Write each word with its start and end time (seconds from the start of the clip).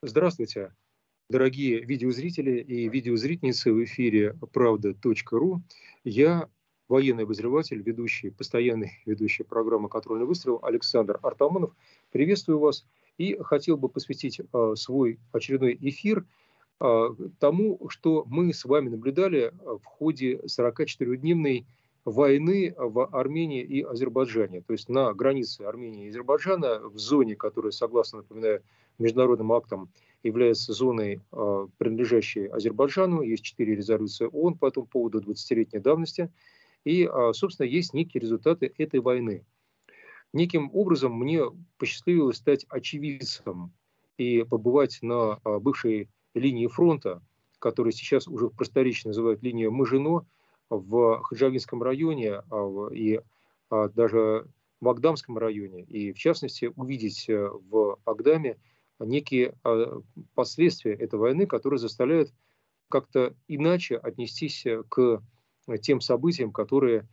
Здравствуйте, 0.00 0.72
дорогие 1.28 1.80
видеозрители 1.80 2.60
и 2.60 2.88
видеозрительницы 2.88 3.72
в 3.72 3.82
эфире 3.82 4.32
правда.ру. 4.52 5.60
Я 6.04 6.48
военный 6.86 7.24
обозреватель, 7.24 7.82
ведущий, 7.82 8.30
постоянный 8.30 8.92
ведущий 9.06 9.42
программы 9.42 9.88
«Контрольный 9.88 10.24
выстрел» 10.24 10.60
Александр 10.62 11.18
Артамонов. 11.20 11.74
Приветствую 12.12 12.60
вас 12.60 12.86
и 13.16 13.36
хотел 13.40 13.76
бы 13.76 13.88
посвятить 13.88 14.40
э, 14.40 14.74
свой 14.76 15.18
очередной 15.32 15.76
эфир 15.80 16.24
э, 16.80 17.08
тому, 17.40 17.88
что 17.88 18.24
мы 18.28 18.54
с 18.54 18.64
вами 18.64 18.90
наблюдали 18.90 19.52
в 19.64 19.84
ходе 19.84 20.36
44-дневной 20.46 21.66
войны 22.04 22.72
в 22.78 23.04
Армении 23.04 23.64
и 23.64 23.82
Азербайджане. 23.82 24.60
То 24.60 24.74
есть 24.74 24.88
на 24.88 25.12
границе 25.12 25.62
Армении 25.62 26.06
и 26.06 26.10
Азербайджана, 26.10 26.88
в 26.88 26.98
зоне, 26.98 27.34
которая, 27.34 27.72
согласно, 27.72 28.18
напоминаю, 28.18 28.62
международным 28.98 29.52
актам, 29.52 29.90
является 30.22 30.72
зоной, 30.72 31.20
а, 31.30 31.68
принадлежащей 31.78 32.46
Азербайджану. 32.46 33.22
Есть 33.22 33.44
четыре 33.44 33.74
резолюции 33.74 34.28
ООН 34.30 34.58
по 34.58 34.66
этому 34.66 34.86
поводу 34.86 35.20
20-летней 35.20 35.80
давности. 35.80 36.30
И, 36.84 37.04
а, 37.04 37.32
собственно, 37.32 37.66
есть 37.66 37.94
некие 37.94 38.20
результаты 38.20 38.72
этой 38.78 39.00
войны. 39.00 39.44
Неким 40.32 40.70
образом 40.74 41.14
мне 41.18 41.44
посчастливилось 41.78 42.36
стать 42.36 42.66
очевидцем 42.68 43.72
и 44.16 44.42
побывать 44.42 44.98
на 45.02 45.38
а, 45.44 45.58
бывшей 45.58 46.08
линии 46.34 46.66
фронта, 46.66 47.22
которую 47.58 47.92
сейчас 47.92 48.28
уже 48.28 48.50
просторечно 48.50 49.08
называют 49.08 49.42
линией 49.42 49.68
Мажино, 49.68 50.26
в 50.70 51.22
Хаджавинском 51.22 51.82
районе 51.82 52.42
и 52.92 53.20
даже 53.70 54.46
в 54.80 54.88
Агдамском 54.88 55.38
районе. 55.38 55.82
И, 55.82 56.12
в 56.12 56.18
частности, 56.18 56.72
увидеть 56.76 57.28
э, 57.28 57.48
в 57.70 57.98
Агдаме 58.04 58.58
некие 59.00 59.54
а, 59.64 60.00
последствия 60.34 60.94
этой 60.94 61.18
войны, 61.18 61.46
которые 61.46 61.78
заставляют 61.78 62.32
как-то 62.88 63.34
иначе 63.48 63.96
отнестись 63.96 64.64
э, 64.66 64.82
к 64.88 65.22
тем 65.82 66.00
событиям, 66.00 66.52
которые 66.52 67.06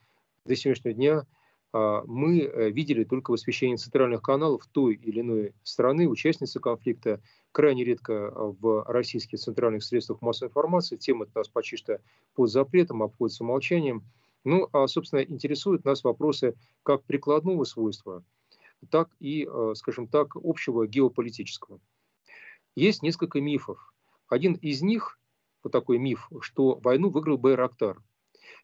до 0.45 0.55
сегодняшнего 0.55 0.94
дня 0.94 1.27
а, 1.73 2.03
мы 2.05 2.39
э, 2.39 2.69
видели 2.72 3.03
только 3.03 3.31
в 3.31 3.33
освещении 3.33 3.75
центральных 3.75 4.22
каналов 4.22 4.66
той 4.72 4.95
или 4.95 5.19
иной 5.19 5.53
страны, 5.64 6.08
участницы 6.08 6.61
конфликта, 6.61 7.22
крайне 7.52 7.83
редко 7.83 8.27
а, 8.27 8.55
в 8.58 8.86
российских 8.88 9.39
центральных 9.39 9.83
средствах 9.83 10.22
массовой 10.22 10.49
информации. 10.49 10.95
Тема 10.95 11.27
нас 11.36 11.49
почти 11.49 11.75
что 11.75 11.99
под 12.33 12.49
запретом, 12.49 13.03
обходится 13.03 13.44
молчанием. 13.44 14.03
Ну, 14.45 14.70
а, 14.72 14.88
собственно, 14.88 15.20
интересуют 15.20 15.83
нас 15.83 16.05
вопросы 16.05 16.55
как 16.83 17.03
прикладного 17.03 17.66
свойства– 17.66 18.23
так 18.89 19.09
и, 19.19 19.47
э, 19.49 19.73
скажем 19.75 20.07
так, 20.07 20.35
общего 20.35 20.87
геополитического. 20.87 21.79
Есть 22.75 23.03
несколько 23.03 23.41
мифов. 23.41 23.93
Один 24.27 24.53
из 24.53 24.81
них, 24.81 25.19
вот 25.63 25.71
такой 25.71 25.97
миф, 25.97 26.29
что 26.41 26.75
войну 26.75 27.09
выиграл 27.09 27.37
Байрактар. 27.37 28.01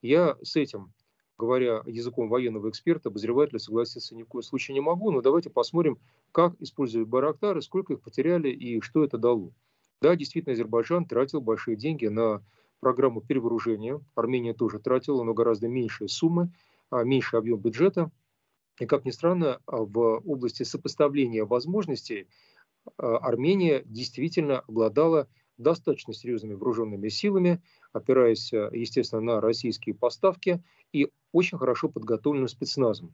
Я 0.02 0.38
с 0.42 0.56
этим, 0.56 0.94
говоря 1.38 1.82
языком 1.86 2.30
военного 2.30 2.70
эксперта, 2.70 3.10
обозревателя, 3.10 3.60
согласиться 3.60 4.16
ни 4.16 4.24
в 4.24 4.28
коем 4.28 4.44
случае 4.44 4.74
не 4.74 4.82
могу, 4.82 5.12
но 5.12 5.22
давайте 5.22 5.50
посмотрим, 5.50 5.98
как 6.32 6.60
используют 6.60 7.10
Байрактары, 7.10 7.62
сколько 7.62 7.94
их 7.94 8.02
потеряли 8.02 8.50
и 8.50 8.82
что 8.82 9.04
это 9.04 9.18
дало. 9.18 9.52
Да, 10.02 10.16
действительно, 10.16 10.54
Азербайджан 10.54 11.06
тратил 11.06 11.42
большие 11.42 11.78
деньги 11.78 12.08
на 12.08 12.44
программу 12.80 13.22
перевооружения. 13.22 14.02
Армения 14.16 14.54
тоже 14.54 14.80
тратила, 14.80 15.24
но 15.24 15.34
гораздо 15.34 15.68
меньшие 15.68 16.08
суммы, 16.10 16.52
а 16.90 17.04
меньший 17.04 17.40
объем 17.40 17.60
бюджета. 17.60 18.12
И, 18.82 18.88
как 18.88 19.06
ни 19.06 19.12
странно, 19.12 19.62
а, 19.68 19.84
в 19.84 20.24
области 20.26 20.64
сопоставления 20.64 21.46
возможностей 21.46 22.28
а, 22.98 23.18
Армения 23.18 23.84
действительно 23.86 24.62
обладала 24.62 25.28
достаточно 25.60 26.16
серьезными 26.16 26.56
вооруженными 26.56 27.08
силами, 27.10 27.62
опираясь, 27.94 28.52
а, 28.52 28.72
естественно, 28.74 29.22
на 29.22 29.40
российские 29.40 29.94
поставки 29.94 30.64
и 30.94 31.12
очень 31.32 31.60
хорошо 31.60 31.90
подготовленным 31.90 32.48
спецназом. 32.48 33.14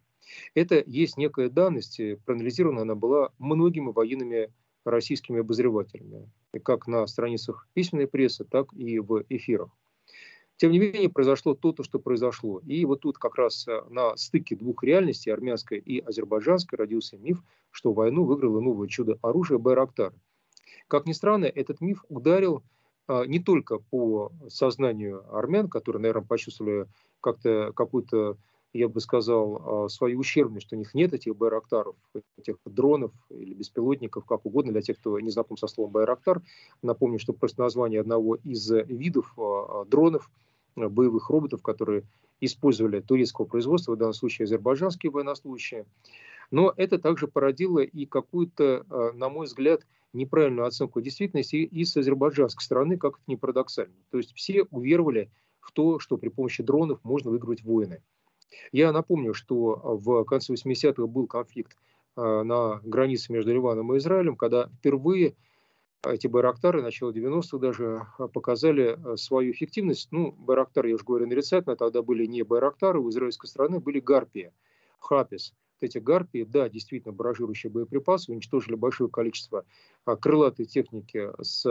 Это 0.56 0.82
есть 0.88 1.18
некая 1.18 1.50
данность, 1.50 2.00
проанализирована 2.24 2.84
она 2.84 2.96
была 2.96 3.34
многими 3.38 3.92
военными 3.92 4.54
российскими 4.86 5.42
обозревателями, 5.42 6.32
как 6.64 6.88
на 6.88 7.06
страницах 7.08 7.68
письменной 7.74 8.08
прессы, 8.08 8.46
так 8.46 8.72
и 8.72 9.00
в 9.00 9.26
эфирах. 9.28 9.72
Тем 10.58 10.72
не 10.72 10.80
менее, 10.80 11.10
произошло 11.10 11.54
то, 11.54 11.72
то, 11.72 11.84
что 11.84 12.00
произошло. 12.00 12.62
И 12.66 12.84
вот 12.86 13.02
тут 13.02 13.18
как 13.18 13.36
раз 13.36 13.68
э, 13.68 13.82
на 13.90 14.18
стыке 14.18 14.56
двух 14.56 14.84
реальностей, 14.84 15.30
армянской 15.30 15.78
и 15.78 16.00
азербайджанской, 16.00 16.78
родился 16.78 17.18
миф, 17.18 17.44
что 17.70 17.94
войну 17.94 18.24
выиграло 18.24 18.60
новое 18.60 18.88
чудо 18.88 19.20
оружия 19.22 19.60
Байрактар. 19.60 20.14
Как 20.88 21.06
ни 21.06 21.12
странно, 21.12 21.46
этот 21.46 21.80
миф 21.80 22.04
ударил 22.10 22.64
а, 23.08 23.26
не 23.26 23.40
только 23.40 23.80
по 23.80 24.32
сознанию 24.48 25.24
армян, 25.36 25.70
которые, 25.70 26.02
наверное, 26.02 26.26
почувствовали 26.26 26.88
как-то 27.22 27.72
какую-то, 27.76 28.38
я 28.78 28.88
бы 28.88 29.00
сказал, 29.02 29.86
а, 29.86 29.90
свою 29.90 30.20
ущербность, 30.20 30.68
что 30.68 30.76
у 30.76 30.80
них 30.80 30.94
нет 30.94 31.14
этих 31.14 31.36
байрактаров, 31.36 31.96
этих 32.38 32.56
дронов 32.66 33.12
или 33.30 33.54
беспилотников, 33.54 34.26
как 34.26 34.46
угодно, 34.46 34.72
для 34.72 34.82
тех, 34.82 34.98
кто 34.98 35.20
не 35.20 35.30
знаком 35.30 35.58
со 35.58 35.68
словом 35.68 35.92
байрактар. 35.92 36.42
Напомню, 36.82 37.20
что 37.20 37.34
просто 37.34 37.62
название 37.62 38.02
одного 38.02 38.36
из 38.36 38.70
видов 38.70 39.34
а, 39.38 39.86
дронов– 39.86 40.30
боевых 40.78 41.30
роботов, 41.30 41.62
которые 41.62 42.04
использовали 42.40 43.00
турецкого 43.00 43.46
производства, 43.46 43.94
в 43.94 43.98
данном 43.98 44.14
случае 44.14 44.46
азербайджанские 44.46 45.12
военнослужащие. 45.12 45.86
Но 46.52 46.74
это 46.78 47.00
также 47.00 47.28
породило 47.28 47.80
и 47.80 48.06
какую-то, 48.06 48.86
на 49.16 49.28
мой 49.28 49.48
взгляд, 49.48 49.86
неправильную 50.14 50.68
оценку 50.68 51.02
действительности 51.02 51.58
и 51.58 51.84
с 51.84 51.98
азербайджанской 51.98 52.64
стороны, 52.64 52.98
как 52.98 53.16
это 53.16 53.24
не 53.28 53.36
парадоксально. 53.36 53.96
То 54.12 54.18
есть 54.18 54.34
все 54.36 54.64
уверовали 54.72 55.30
в 55.60 55.72
то, 55.72 56.00
что 56.00 56.18
при 56.18 56.30
помощи 56.30 56.64
дронов 56.64 57.00
можно 57.04 57.32
выиграть 57.32 57.64
войны. 57.64 58.02
Я 58.72 58.92
напомню, 58.92 59.34
что 59.34 59.80
в 59.84 60.24
конце 60.26 60.54
80-х 60.54 61.06
был 61.08 61.28
конфликт 61.28 61.78
а, 62.16 62.44
на 62.44 62.82
границе 62.84 63.32
между 63.32 63.54
Ливаном 63.54 63.94
и 63.94 63.98
Израилем, 63.98 64.36
когда 64.36 64.68
впервые 64.68 65.36
а 66.04 66.14
эти 66.14 66.28
Байрактары 66.28 66.82
начала 66.82 67.12
90-х 67.12 67.58
даже 67.58 68.08
а, 68.18 68.28
показали 68.28 68.98
а, 68.98 69.18
свою 69.18 69.52
эффективность. 69.52 70.10
Ну, 70.12 70.32
Байрактары, 70.32 70.90
я 70.90 70.96
уже 70.96 71.04
говорю, 71.04 71.28
нарицательно, 71.28 71.76
тогда 71.76 72.02
были 72.02 72.26
не 72.26 72.44
Байрактары, 72.44 73.00
у 73.00 73.10
израильской 73.10 73.50
страны 73.50 73.80
были 73.80 74.00
Гарпии, 74.00 74.52
Хапис. 75.00 75.54
Вот 75.80 75.88
эти 75.90 76.00
Гарпии, 76.00 76.44
да, 76.44 76.70
действительно, 76.70 77.14
баражирующие 77.14 77.72
боеприпасы, 77.72 78.32
уничтожили 78.32 78.76
большое 78.76 79.12
количество 79.12 79.64
крылатой 80.06 80.66
техники 80.66 81.30
с 81.40 81.64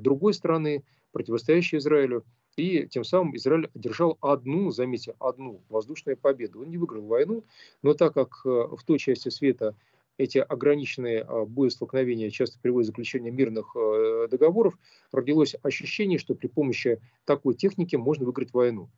другой 0.00 0.34
стороны, 0.34 0.84
противостоящей 1.12 1.78
Израилю. 1.78 2.24
И 2.56 2.86
тем 2.86 3.04
самым 3.04 3.36
Израиль 3.36 3.70
одержал 3.74 4.16
одну, 4.20 4.70
заметьте, 4.70 5.14
одну 5.18 5.60
воздушную 5.68 6.16
победу. 6.16 6.62
Он 6.62 6.70
не 6.70 6.78
выиграл 6.78 7.02
войну, 7.02 7.44
но 7.82 7.94
так 7.94 8.14
как 8.14 8.44
в 8.44 8.78
той 8.84 8.98
части 8.98 9.28
света 9.28 9.74
эти 10.18 10.38
ограниченные 10.38 11.22
а, 11.22 11.44
боестолкновения 11.44 12.30
часто 12.30 12.58
приводят 12.58 12.86
к 12.86 12.92
заключению 12.92 13.32
мирных 13.32 13.76
э, 13.76 14.28
договоров, 14.30 14.78
родилось 15.12 15.56
ощущение, 15.62 16.18
что 16.18 16.34
при 16.34 16.46
помощи 16.46 17.00
такой 17.24 17.54
техники 17.54 17.96
можно 17.96 18.24
выиграть 18.24 18.52
войну. 18.52 18.88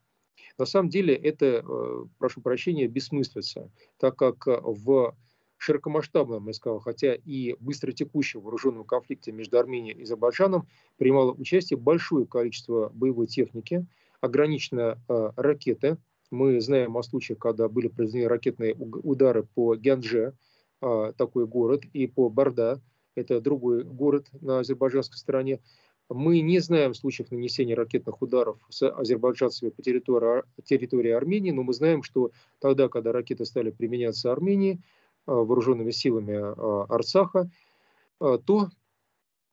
На 0.59 0.65
самом 0.65 0.89
деле 0.89 1.15
это, 1.15 1.65
э, 1.67 2.05
прошу 2.19 2.41
прощения, 2.41 2.87
бессмыслица, 2.87 3.71
так 3.99 4.17
как 4.17 4.47
в 4.47 5.17
широкомасштабном, 5.59 6.47
я 6.47 6.53
сказал, 6.53 6.81
хотя 6.81 7.15
и 7.15 7.55
быстротекущем 7.61 8.41
вооруженном 8.41 8.85
конфликте 8.85 9.33
между 9.33 9.59
Арменией 9.59 9.97
и 9.97 10.03
Азербайджаном 10.03 10.67
принимало 10.97 11.33
участие 11.33 11.79
большое 11.79 12.27
количество 12.27 12.91
боевой 12.95 13.27
техники, 13.27 13.85
ограничено 14.21 14.99
э, 15.09 15.31
ракеты. 15.37 15.99
Мы 16.31 16.61
знаем 16.61 16.97
о 16.97 17.03
случаях, 17.03 17.39
когда 17.39 17.69
были 17.69 17.89
произведены 17.89 18.29
ракетные 18.29 18.75
удары 18.75 19.45
по 19.55 19.75
Гянже, 19.77 20.35
а, 20.81 21.13
такой 21.13 21.47
город, 21.47 21.83
и 21.93 22.07
по 22.07 22.29
Барда, 22.29 22.81
это 23.15 23.41
другой 23.41 23.83
город 23.83 24.29
на 24.41 24.61
азербайджанской 24.61 25.19
стороне. 25.19 25.61
Мы 26.09 26.41
не 26.41 26.61
знаем 26.61 26.95
случаев 26.95 27.31
нанесения 27.31 27.75
ракетных 27.75 28.23
ударов 28.23 28.59
с 28.71 28.89
азербайджанцами 28.89 29.71
по 29.71 29.83
территории, 29.83 30.45
территории 30.65 31.11
Армении, 31.11 31.51
но 31.51 31.63
мы 31.63 31.75
знаем, 31.75 32.03
что 32.03 32.31
тогда, 32.61 32.89
когда 32.89 33.13
ракеты 33.13 33.45
стали 33.45 33.71
применяться 33.71 34.31
Армении, 34.31 34.75
а, 34.75 34.98
вооруженными 35.33 35.91
силами 35.91 36.35
а, 36.35 36.87
Арцаха, 36.89 37.51
то 38.19 38.69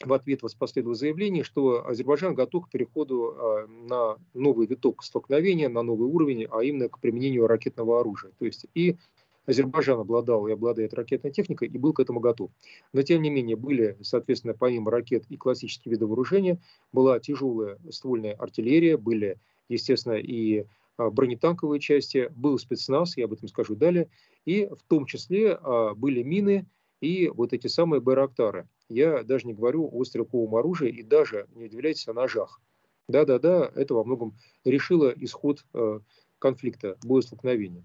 в 0.04 0.14
ответ 0.14 0.42
воспоследовало 0.42 0.96
заявление, 0.96 1.44
что 1.44 1.88
Азербайджан 1.88 2.34
готов 2.34 2.66
к 2.66 2.72
переходу 2.72 3.68
на 3.68 4.18
новый 4.34 4.68
виток 4.68 5.04
столкновения, 5.04 5.70
на 5.70 5.84
новый 5.84 6.08
уровень, 6.08 6.48
а 6.52 6.64
именно 6.64 6.90
к 6.90 7.00
применению 7.00 7.48
ракетного 7.48 8.00
оружия. 8.00 8.32
То 8.40 8.46
есть 8.46 8.66
и 8.74 8.98
Азербайджан 9.46 10.00
обладал 10.00 10.48
и 10.48 10.52
обладает 10.52 10.94
ракетной 10.94 11.32
техникой 11.32 11.68
и 11.68 11.78
был 11.78 11.94
к 11.94 12.00
этому 12.00 12.20
готов. 12.20 12.52
Но 12.94 13.02
тем 13.04 13.22
не 13.22 13.30
менее 13.30 13.56
были, 13.56 13.98
соответственно, 14.02 14.54
помимо 14.54 14.92
ракет 14.92 15.26
и 15.30 15.38
классические 15.38 15.92
виды 15.92 16.08
вооружения, 16.08 16.60
была 16.92 17.20
тяжелая 17.20 17.78
ствольная 17.90 18.34
артиллерия, 18.34 18.98
были, 18.98 19.38
естественно, 19.70 20.14
и 20.14 20.66
бронетанковые 20.98 21.80
части, 21.80 22.32
был 22.36 22.58
спецназ, 22.58 23.18
я 23.18 23.26
об 23.26 23.34
этом 23.34 23.48
скажу 23.48 23.76
далее, 23.76 24.10
и 24.46 24.68
в 24.68 24.84
том 24.88 25.06
числе 25.06 25.54
а, 25.54 25.94
были 25.94 26.24
мины 26.24 26.68
и 27.02 27.28
вот 27.30 27.54
эти 27.54 27.68
самые 27.68 28.02
байрактары. 28.02 28.68
Я 28.88 29.24
даже 29.24 29.48
не 29.48 29.54
говорю 29.54 29.90
о 29.92 30.04
стрелковом 30.04 30.56
оружии 30.56 30.90
и 30.90 31.04
даже, 31.04 31.48
не 31.56 31.66
удивляйтесь, 31.66 32.08
о 32.08 32.14
ножах. 32.14 32.62
Да-да-да, 33.08 33.72
это 33.76 33.94
во 33.94 34.04
многом 34.04 34.38
решило 34.64 35.14
исход 35.18 35.64
э, 35.74 36.00
конфликта, 36.40 36.98
боестолкновения. 37.04 37.84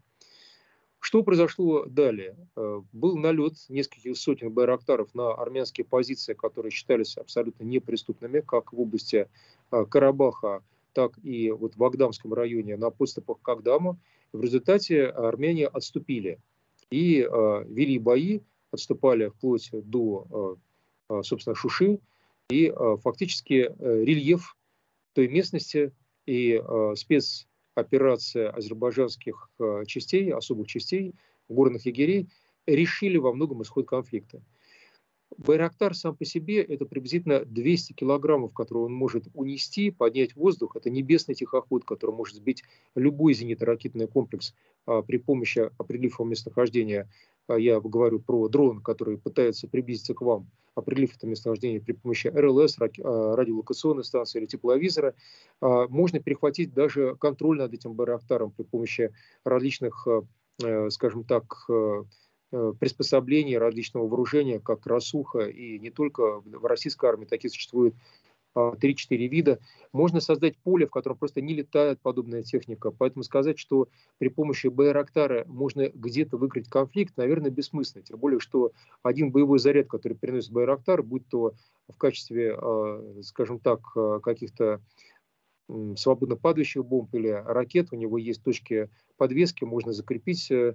Что 0.98 1.22
произошло 1.22 1.86
далее? 1.86 2.36
Был 2.92 3.16
налет 3.16 3.54
нескольких 3.70 4.18
сотен 4.18 4.52
байрактаров 4.52 5.14
на 5.14 5.32
армянские 5.32 5.86
позиции, 5.86 6.34
которые 6.34 6.70
считались 6.70 7.16
абсолютно 7.16 7.64
неприступными, 7.64 8.40
как 8.40 8.74
в 8.74 8.80
области 8.80 9.26
Карабаха, 9.70 10.62
так 10.92 11.12
и 11.22 11.50
вот 11.50 11.76
в 11.76 11.84
Агдамском 11.84 12.34
районе 12.34 12.76
на 12.76 12.90
подступах 12.90 13.40
к 13.42 13.48
Агдаму. 13.48 13.98
В 14.32 14.42
результате 14.42 15.06
армяне 15.06 15.66
отступили 15.66 16.38
и 16.90 17.20
э, 17.20 17.64
вели 17.68 17.98
бои, 17.98 18.40
отступали 18.70 19.28
вплоть 19.28 19.70
до, 19.72 20.56
собственно, 21.22 21.56
Шуши, 21.56 21.98
и 22.50 22.72
фактически 23.02 23.74
рельеф 23.80 24.56
той 25.12 25.26
местности 25.26 25.92
и 26.26 26.62
спец 26.94 27.48
операция 27.74 28.50
азербайджанских 28.50 29.50
э, 29.58 29.84
частей, 29.86 30.32
особых 30.32 30.68
частей, 30.68 31.14
горных 31.48 31.86
егерей, 31.86 32.28
решили 32.66 33.16
во 33.16 33.32
многом 33.32 33.62
исход 33.62 33.86
конфликта. 33.86 34.42
Байрактар 35.36 35.94
сам 35.94 36.16
по 36.16 36.24
себе 36.24 36.62
это 36.62 36.84
приблизительно 36.84 37.44
200 37.44 37.92
килограммов, 37.92 38.52
которые 38.52 38.84
он 38.84 38.92
может 38.92 39.28
унести, 39.34 39.90
поднять 39.90 40.32
в 40.32 40.36
воздух. 40.36 40.76
Это 40.76 40.90
небесный 40.90 41.34
тихоход, 41.34 41.84
который 41.84 42.14
может 42.14 42.36
сбить 42.36 42.64
любой 42.94 43.34
зенитно-ракетный 43.34 44.08
комплекс 44.08 44.54
а, 44.86 45.02
при 45.02 45.18
помощи 45.18 45.70
определившего 45.78 46.26
местонахождения 46.26 47.08
а 47.50 47.58
я 47.58 47.80
говорю 47.80 48.20
про 48.20 48.48
дрон, 48.48 48.80
который 48.80 49.18
пытается 49.18 49.66
приблизиться 49.66 50.14
к 50.14 50.20
вам, 50.20 50.48
определив 50.76 51.16
это 51.16 51.26
местонахождение 51.26 51.80
при 51.80 51.92
помощи 51.92 52.28
РЛС, 52.28 52.78
а, 52.78 53.34
радиолокационной 53.34 54.04
станции 54.04 54.38
или 54.38 54.46
тепловизора, 54.46 55.14
а, 55.60 55.88
можно 55.88 56.20
перехватить 56.20 56.72
даже 56.72 57.16
контроль 57.16 57.58
над 57.58 57.74
этим 57.74 57.94
Байрактаром 57.94 58.52
при 58.52 58.62
помощи 58.62 59.12
различных, 59.44 60.06
э, 60.62 60.90
скажем 60.90 61.24
так, 61.24 61.64
э, 61.68 62.04
приспособлений, 62.50 63.58
различного 63.58 64.08
вооружения, 64.08 64.58
как 64.58 64.86
Расуха, 64.86 65.40
и 65.40 65.78
не 65.78 65.90
только 65.90 66.40
в 66.40 66.64
российской 66.64 67.06
армии 67.06 67.26
такие 67.26 67.50
существуют 67.50 67.94
3-4 68.56 69.28
вида, 69.28 69.60
можно 69.92 70.20
создать 70.20 70.58
поле, 70.58 70.86
в 70.86 70.90
котором 70.90 71.16
просто 71.16 71.40
не 71.40 71.54
летает 71.54 72.00
подобная 72.00 72.42
техника. 72.42 72.90
Поэтому 72.90 73.22
сказать, 73.22 73.58
что 73.58 73.88
при 74.18 74.28
помощи 74.28 74.66
Байрактара 74.68 75.44
можно 75.46 75.88
где-то 75.88 76.36
выиграть 76.36 76.68
конфликт, 76.68 77.16
наверное, 77.16 77.50
бессмысленно. 77.50 78.04
Тем 78.04 78.18
более, 78.18 78.40
что 78.40 78.72
один 79.02 79.30
боевой 79.30 79.58
заряд, 79.58 79.88
который 79.88 80.14
переносит 80.14 80.52
Байрактар, 80.52 81.02
будь 81.02 81.26
то 81.28 81.54
в 81.88 81.96
качестве, 81.96 82.56
а, 82.56 83.20
скажем 83.22 83.60
так, 83.60 83.80
а, 83.96 84.20
каких-то 84.20 84.80
свободно 85.96 86.34
падающих 86.34 86.84
бомб 86.84 87.14
или 87.14 87.28
ракет, 87.28 87.88
у 87.92 87.96
него 87.96 88.18
есть 88.18 88.42
точки 88.42 88.90
подвески, 89.16 89.62
можно 89.62 89.92
закрепить 89.92 90.50
э, 90.50 90.74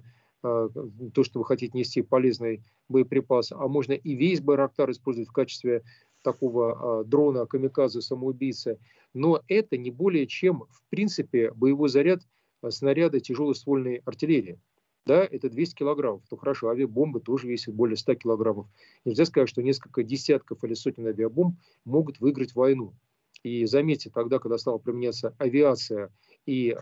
то, 1.14 1.24
что 1.24 1.38
вы 1.38 1.44
хотите 1.44 1.76
нести 1.76 2.02
полезный 2.02 2.62
боеприпас, 2.88 3.52
а 3.52 3.66
можно 3.68 3.92
и 3.92 4.14
весь 4.14 4.40
Байрактар 4.40 4.90
использовать 4.90 5.28
в 5.28 5.32
качестве 5.32 5.82
такого 6.22 7.02
э, 7.02 7.04
дрона 7.04 7.46
камикадзе 7.46 8.00
самоубийцы, 8.00 8.78
но 9.14 9.42
это 9.48 9.76
не 9.76 9.90
более 9.90 10.26
чем, 10.26 10.64
в 10.70 10.82
принципе, 10.90 11.52
боевой 11.52 11.88
заряд 11.88 12.22
э, 12.62 12.70
снаряда 12.70 13.20
тяжелой 13.20 13.54
ствольной 13.54 14.02
артиллерии. 14.04 14.58
Да, 15.06 15.24
это 15.24 15.48
200 15.48 15.76
килограммов. 15.76 16.22
Ну 16.30 16.36
хорошо, 16.36 16.68
авиабомбы 16.68 17.20
тоже 17.20 17.46
весят 17.46 17.74
более 17.74 17.96
100 17.96 18.16
килограммов. 18.16 18.66
Нельзя 19.04 19.24
сказать, 19.24 19.48
что 19.48 19.62
несколько 19.62 20.02
десятков 20.02 20.64
или 20.64 20.74
сотен 20.74 21.06
авиабомб 21.06 21.56
могут 21.84 22.18
выиграть 22.18 22.56
войну. 22.56 22.92
И 23.44 23.64
заметьте, 23.66 24.10
тогда, 24.10 24.40
когда 24.40 24.58
стала 24.58 24.78
применяться 24.78 25.32
авиация 25.38 26.10
и 26.44 26.76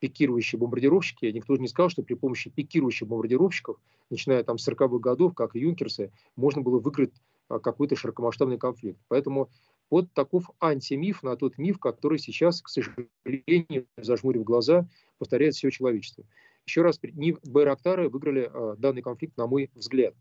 пикирующие 0.00 0.58
бомбардировщики, 0.58 1.26
никто 1.26 1.56
же 1.56 1.60
не 1.60 1.68
сказал, 1.68 1.90
что 1.90 2.02
при 2.02 2.14
помощи 2.14 2.50
пикирующих 2.50 3.08
бомбардировщиков, 3.08 3.78
начиная 4.10 4.42
там 4.44 4.58
с 4.58 4.68
40-х 4.68 4.98
годов, 4.98 5.34
как 5.34 5.56
и 5.56 5.60
Юнкерсы, 5.60 6.12
можно 6.36 6.62
было 6.62 6.78
выиграть 6.78 7.12
а, 7.48 7.58
какой-то 7.58 7.96
широкомасштабный 7.96 8.58
конфликт. 8.58 9.00
Поэтому 9.08 9.50
вот 9.90 10.12
таков 10.12 10.50
антимиф 10.60 11.22
на 11.22 11.36
тот 11.36 11.58
миф, 11.58 11.78
который 11.78 12.18
сейчас, 12.18 12.62
к 12.62 12.68
сожалению, 12.68 13.86
зажмурив 13.96 14.44
глаза, 14.44 14.88
повторяет 15.18 15.54
все 15.54 15.70
человечество. 15.70 16.24
Еще 16.66 16.82
раз, 16.82 17.00
Байрактары 17.44 18.10
выиграли 18.10 18.50
э, 18.52 18.76
данный 18.76 19.00
конфликт, 19.00 19.36
на 19.38 19.46
мой 19.46 19.70
взгляд. 19.74 20.14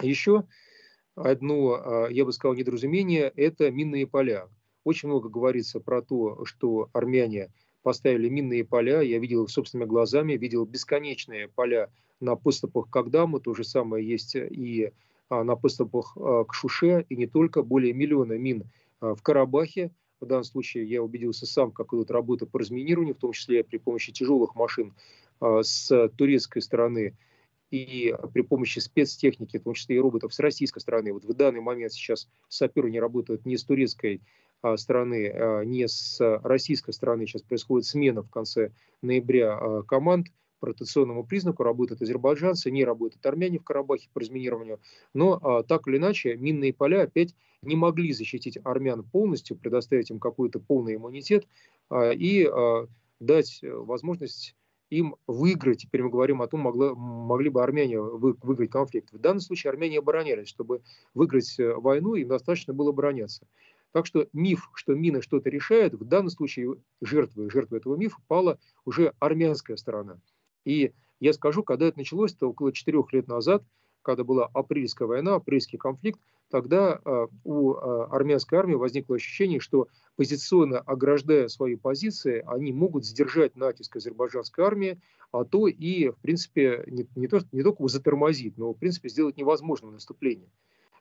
Еще 0.00 0.46
одно, 1.16 2.06
э, 2.08 2.12
я 2.12 2.24
бы 2.24 2.32
сказал, 2.32 2.54
недоразумение– 2.54 3.32
это 3.36 3.70
минные 3.72 4.06
поля. 4.06 4.48
Очень 4.84 5.08
много 5.08 5.28
говорится 5.28 5.80
про 5.80 6.02
то, 6.02 6.44
что 6.44 6.90
армяне 6.92 7.52
поставили 7.84 8.28
минные 8.28 8.64
поля. 8.64 9.02
Я 9.02 9.18
видел 9.18 9.44
их 9.44 9.50
собственными 9.50 9.86
глазами, 9.86 10.32
видел 10.32 10.64
бесконечные 10.64 11.48
поля 11.48 11.90
на 12.18 12.34
подступах 12.34 12.88
к 12.90 12.96
Агдаму. 12.96 13.38
То 13.38 13.54
же 13.54 13.62
самое 13.62 14.04
есть 14.04 14.34
и 14.34 14.90
а, 15.28 15.44
на 15.44 15.54
подступах 15.54 16.16
а, 16.16 16.44
к 16.44 16.54
Шуше, 16.54 17.04
и 17.08 17.14
не 17.14 17.26
только, 17.26 17.62
более 17.62 17.92
миллиона 17.92 18.32
мин 18.38 18.64
а, 19.00 19.14
в 19.14 19.22
Карабахе. 19.22 19.92
В 20.20 20.26
данном 20.26 20.44
случае 20.44 20.86
я 20.86 21.02
убедился 21.02 21.46
сам, 21.46 21.70
как 21.70 21.92
идут 21.92 22.10
работы 22.10 22.46
по 22.46 22.58
разминированию, 22.58 23.14
в 23.14 23.18
том 23.18 23.32
числе 23.32 23.62
при 23.62 23.76
помощи 23.76 24.10
тяжелых 24.10 24.54
машин 24.54 24.94
с 25.40 26.08
турецкой 26.16 26.62
стороны 26.62 27.14
и 27.70 28.14
при 28.32 28.40
помощи 28.40 28.78
спецтехники, 28.78 29.58
в 29.58 29.64
том 29.64 29.74
числе 29.74 29.96
и 29.96 29.98
роботов 29.98 30.32
с 30.32 30.38
российской 30.38 30.78
стороны. 30.78 31.12
Вот 31.12 31.24
в 31.24 31.34
данный 31.34 31.60
момент 31.60 31.92
сейчас 31.92 32.28
саперы 32.48 32.90
не 32.90 33.00
работают 33.00 33.44
ни 33.44 33.56
с 33.56 33.64
турецкой 33.64 34.22
стороны, 34.76 35.64
ни 35.64 35.86
с 35.86 36.18
российской 36.42 36.92
стороны. 36.92 37.26
Сейчас 37.26 37.42
происходит 37.42 37.86
смена 37.86 38.22
в 38.22 38.30
конце 38.30 38.70
ноября 39.02 39.82
команд– 39.86 40.28
по 40.64 40.68
ротационному 40.68 41.24
признаку 41.24 41.62
работают 41.62 42.00
азербайджанцы, 42.00 42.70
не 42.70 42.86
работают 42.86 43.26
армяне 43.26 43.58
в 43.58 43.64
Карабахе 43.64 44.08
по 44.14 44.20
разминированию. 44.20 44.80
Но 45.12 45.38
а, 45.42 45.62
так 45.62 45.86
или 45.86 45.98
иначе, 45.98 46.38
минные 46.38 46.72
поля 46.72 47.02
опять 47.02 47.34
не 47.60 47.76
могли 47.76 48.14
защитить 48.14 48.58
армян 48.64 49.04
полностью, 49.04 49.58
предоставить 49.58 50.10
им 50.10 50.18
какой-то 50.18 50.60
полный 50.60 50.94
иммунитет 50.94 51.46
а, 51.90 52.12
и 52.12 52.46
а, 52.46 52.86
дать 53.20 53.60
э, 53.62 53.70
возможность 53.70 54.56
им 54.88 55.16
выиграть. 55.26 55.82
Теперь 55.82 56.02
мы 56.02 56.08
говорим 56.08 56.40
о 56.40 56.46
том, 56.46 56.60
могла, 56.60 56.94
могли 56.94 57.50
бы 57.50 57.62
армяне 57.62 58.00
вы, 58.00 58.34
выиграть 58.40 58.70
конфликт. 58.70 59.12
В 59.12 59.18
данном 59.18 59.40
случае 59.40 59.70
армяне 59.70 59.98
оборонялись. 59.98 60.48
Чтобы 60.48 60.80
выиграть 61.12 61.58
э, 61.58 61.74
войну, 61.74 62.14
им 62.14 62.28
достаточно 62.28 62.72
было 62.72 62.88
обороняться. 62.88 63.46
Так 63.94 64.06
что 64.06 64.26
миф, 64.32 64.70
что 64.74 64.96
мины 64.96 65.22
что-то 65.22 65.48
решают, 65.50 65.94
в 65.94 66.04
данном 66.04 66.28
случае 66.28 66.74
жертвой, 67.00 67.48
жертвой 67.48 67.78
этого 67.78 67.94
мифа 67.94 68.16
пала 68.26 68.58
уже 68.84 69.12
армянская 69.20 69.76
сторона. 69.76 70.18
И 70.64 70.92
я 71.20 71.32
скажу, 71.32 71.62
когда 71.62 71.86
это 71.86 71.98
началось, 71.98 72.34
это 72.34 72.48
около 72.48 72.72
четырех 72.72 73.12
лет 73.12 73.28
назад, 73.28 73.62
когда 74.02 74.24
была 74.24 74.50
апрельская 74.52 75.06
война, 75.06 75.36
апрельский 75.36 75.78
конфликт, 75.78 76.18
тогда 76.50 77.00
э, 77.04 77.26
у 77.44 77.74
э, 77.74 78.06
армянской 78.10 78.58
армии 78.58 78.74
возникло 78.74 79.14
ощущение, 79.14 79.60
что 79.60 79.86
позиционно 80.16 80.80
ограждая 80.80 81.46
свои 81.46 81.76
позиции, 81.76 82.42
они 82.48 82.72
могут 82.72 83.06
сдержать 83.06 83.54
натиск 83.54 83.94
азербайджанской 83.94 84.64
армии, 84.64 85.00
а 85.30 85.44
то 85.44 85.68
и, 85.68 86.08
в 86.08 86.16
принципе, 86.16 86.82
не, 86.88 87.06
не, 87.14 87.28
то, 87.28 87.42
не 87.52 87.62
только 87.62 87.86
затормозить, 87.86 88.58
но, 88.58 88.72
в 88.72 88.76
принципе, 88.76 89.08
сделать 89.08 89.36
невозможным 89.36 89.92
наступление. 89.92 90.48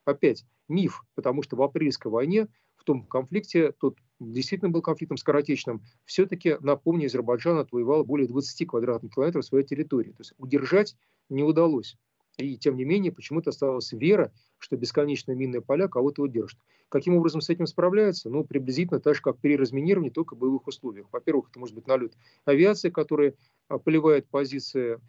Опять 0.06 0.46
миф, 0.68 1.04
потому 1.16 1.44
что 1.44 1.56
в 1.56 1.62
апрельской 1.62 2.12
войне 2.12 2.48
в 2.76 2.84
том 2.84 3.04
конфликте, 3.04 3.72
тот 3.72 3.98
действительно 4.20 4.70
был 4.70 4.82
конфликтом 4.82 5.16
скоротечным, 5.18 5.84
все-таки, 6.04 6.58
напомню, 6.60 7.06
Азербайджан 7.06 7.58
отвоевал 7.58 8.04
более 8.04 8.28
20 8.28 8.68
квадратных 8.68 9.14
километров 9.14 9.46
своей 9.46 9.66
территории. 9.66 10.12
То 10.12 10.20
есть 10.20 10.34
удержать 10.38 10.98
не 11.30 11.44
удалось. 11.44 11.98
И 12.38 12.58
тем 12.58 12.76
не 12.76 12.84
менее, 12.84 13.12
почему-то 13.12 13.52
осталась 13.52 13.92
вера, 13.94 14.34
что 14.58 14.76
бесконечные 14.76 15.38
минные 15.38 15.62
поля 15.62 15.88
кого-то 15.88 16.24
удержат. 16.24 16.60
Каким 16.90 17.16
образом 17.16 17.42
с 17.42 17.50
этим 17.50 17.68
справляются? 17.68 18.30
Ну, 18.30 18.44
приблизительно 18.44 19.00
так 19.00 19.16
же, 19.16 19.22
как 19.22 19.38
при 19.38 19.56
разминировании, 19.56 20.10
только 20.10 20.36
в 20.36 20.40
боевых 20.40 20.68
условиях. 20.68 21.08
Во-первых, 21.12 21.50
это 21.50 21.60
может 21.60 21.76
быть 21.76 21.88
налет 21.88 22.14
авиации, 22.46 22.90
которая 22.90 23.36
поливает 23.84 24.28
позиции 24.28 25.00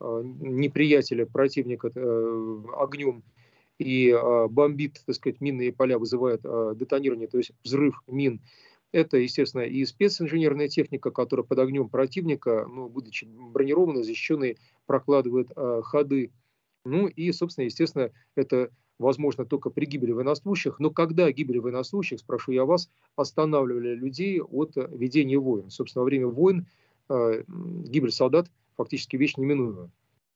а, 0.00 0.22
неприятеля, 0.22 1.26
противника 1.26 1.90
э, 1.94 2.62
огнем 2.76 3.22
и 3.82 4.10
а, 4.10 4.48
бомбит, 4.48 5.02
так 5.06 5.14
сказать, 5.14 5.40
минные 5.40 5.72
поля, 5.72 5.98
вызывает 5.98 6.40
а, 6.44 6.74
детонирование, 6.74 7.28
то 7.28 7.38
есть 7.38 7.52
взрыв 7.64 8.02
мин. 8.06 8.40
Это, 8.92 9.16
естественно, 9.16 9.62
и 9.62 9.84
специнженерная 9.84 10.68
техника, 10.68 11.10
которая 11.10 11.44
под 11.44 11.58
огнем 11.58 11.88
противника, 11.88 12.66
ну, 12.68 12.88
будучи 12.88 13.24
бронированной, 13.24 14.04
защищенной, 14.04 14.58
прокладывает 14.86 15.50
а, 15.56 15.82
ходы. 15.82 16.32
Ну 16.84 17.06
и, 17.06 17.32
собственно, 17.32 17.64
естественно, 17.64 18.10
это 18.34 18.70
возможно 18.98 19.44
только 19.46 19.70
при 19.70 19.86
гибели 19.86 20.12
военнослужащих. 20.12 20.78
Но 20.78 20.90
когда 20.90 21.30
гибели 21.32 21.58
военнослужащих, 21.58 22.20
спрошу 22.20 22.52
я 22.52 22.64
вас, 22.64 22.90
останавливали 23.16 23.94
людей 23.94 24.40
от 24.40 24.72
ведения 24.76 25.38
войн? 25.38 25.70
Собственно, 25.70 26.02
во 26.02 26.06
время 26.06 26.26
войн 26.26 26.66
гибель 27.08 28.12
солдат 28.12 28.48
фактически 28.76 29.16
вещь 29.16 29.36
неминуемая. 29.36 29.90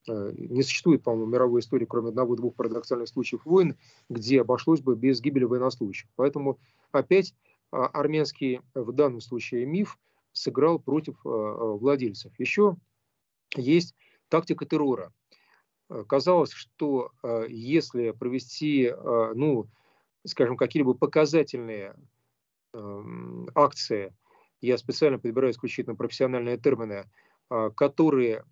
Не 0.09 0.63
существует, 0.63 1.03
по-моему, 1.03 1.27
мировой 1.27 1.61
истории, 1.61 1.85
кроме 1.85 2.11
одного-двух 2.11 2.55
парадоксальных 2.55 3.09
случаев 3.09 3.45
войн, 3.45 3.77
где 4.09 4.41
обошлось 4.41 4.81
бы 4.81 4.95
без 4.95 5.21
гибели 5.21 5.45
военнослужащих. 5.45 6.09
Поэтому 6.17 6.59
опять 6.93 7.35
армянский 7.71 8.61
в 8.75 8.93
данном 8.93 9.21
случае 9.21 9.67
миф 9.67 9.99
сыграл 10.33 10.79
против 10.79 11.19
владельцев. 11.25 12.33
Еще 12.39 12.77
есть 13.57 13.95
тактика 14.29 14.65
террора. 14.65 15.13
Казалось, 16.09 16.53
что 16.53 17.13
если 17.49 18.13
провести, 18.13 18.93
ну, 19.35 19.67
скажем, 20.25 20.57
какие-либо 20.57 20.95
показательные 20.95 21.95
эм, 22.73 23.49
акции, 23.55 24.15
я 24.61 24.79
специально 24.79 25.19
подбираю 25.19 25.53
исключительно 25.53 25.97
профессиональные 25.97 26.59
термины, 26.59 27.09
а, 27.49 27.71
которые 27.71 28.39
а, 28.39 28.45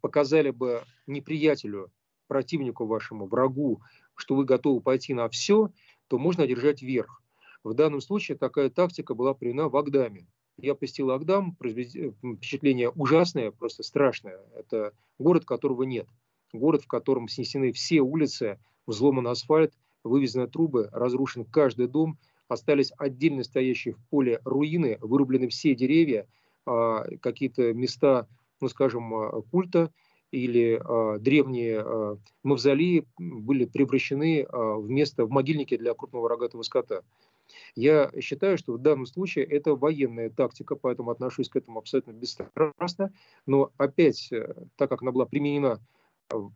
показали 0.00 0.50
бы 0.50 0.82
неприятелю, 1.06 1.90
противнику 2.26 2.86
вашему, 2.86 3.26
врагу, 3.26 3.80
что 4.14 4.34
вы 4.34 4.44
готовы 4.44 4.80
пойти 4.80 5.14
на 5.14 5.28
все, 5.28 5.70
то 6.08 6.18
можно 6.18 6.44
одержать 6.44 6.82
верх. 6.82 7.22
В 7.64 7.74
данном 7.74 8.00
случае 8.00 8.36
такая 8.36 8.70
тактика 8.70 9.14
была 9.14 9.34
применена 9.34 9.68
в 9.68 9.76
Агдаме. 9.76 10.26
Я 10.56 10.74
посетил 10.74 11.10
Агдам, 11.10 11.56
впечатление 11.56 12.90
ужасное, 12.90 13.50
просто 13.50 13.82
страшное. 13.82 14.40
Это 14.54 14.92
город, 15.18 15.44
которого 15.44 15.82
нет. 15.82 16.08
Город, 16.52 16.82
в 16.82 16.86
котором 16.86 17.28
снесены 17.28 17.72
все 17.72 18.00
улицы, 18.00 18.58
взломан 18.86 19.26
асфальт, 19.26 19.74
вывезены 20.02 20.46
трубы, 20.46 20.88
разрушен 20.92 21.44
каждый 21.44 21.88
дом, 21.88 22.18
остались 22.48 22.92
отдельно 22.96 23.42
стоящие 23.42 23.94
в 23.94 23.98
поле 24.08 24.40
руины, 24.44 24.98
вырублены 25.00 25.48
все 25.48 25.74
деревья, 25.74 26.26
а, 26.64 27.04
какие-то 27.20 27.74
места, 27.74 28.28
ну 28.60 28.68
скажем, 28.68 29.14
а, 29.14 29.42
культа 29.50 29.92
или 30.32 30.80
а, 30.82 31.18
древние 31.18 32.18
мавзолеи 32.42 33.06
были 33.18 33.64
превращены 33.64 34.46
в 34.50 34.88
место, 34.88 35.24
в 35.24 35.30
могильники 35.30 35.76
для 35.76 35.94
крупного 35.94 36.28
рогатого 36.28 36.62
скота. 36.62 37.02
Я 37.74 38.10
считаю, 38.20 38.58
что 38.58 38.72
в 38.72 38.78
данном 38.78 39.06
случае 39.06 39.44
это 39.44 39.74
военная 39.74 40.30
тактика, 40.30 40.76
поэтому 40.76 41.10
отношусь 41.10 41.48
к 41.48 41.56
этому 41.56 41.78
абсолютно 41.78 42.12
бесстрастно. 42.12 43.12
Но 43.46 43.70
опять, 43.76 44.32
э, 44.32 44.54
так 44.76 44.90
как 44.90 45.02
она 45.02 45.12
была 45.12 45.26
применена 45.26 45.80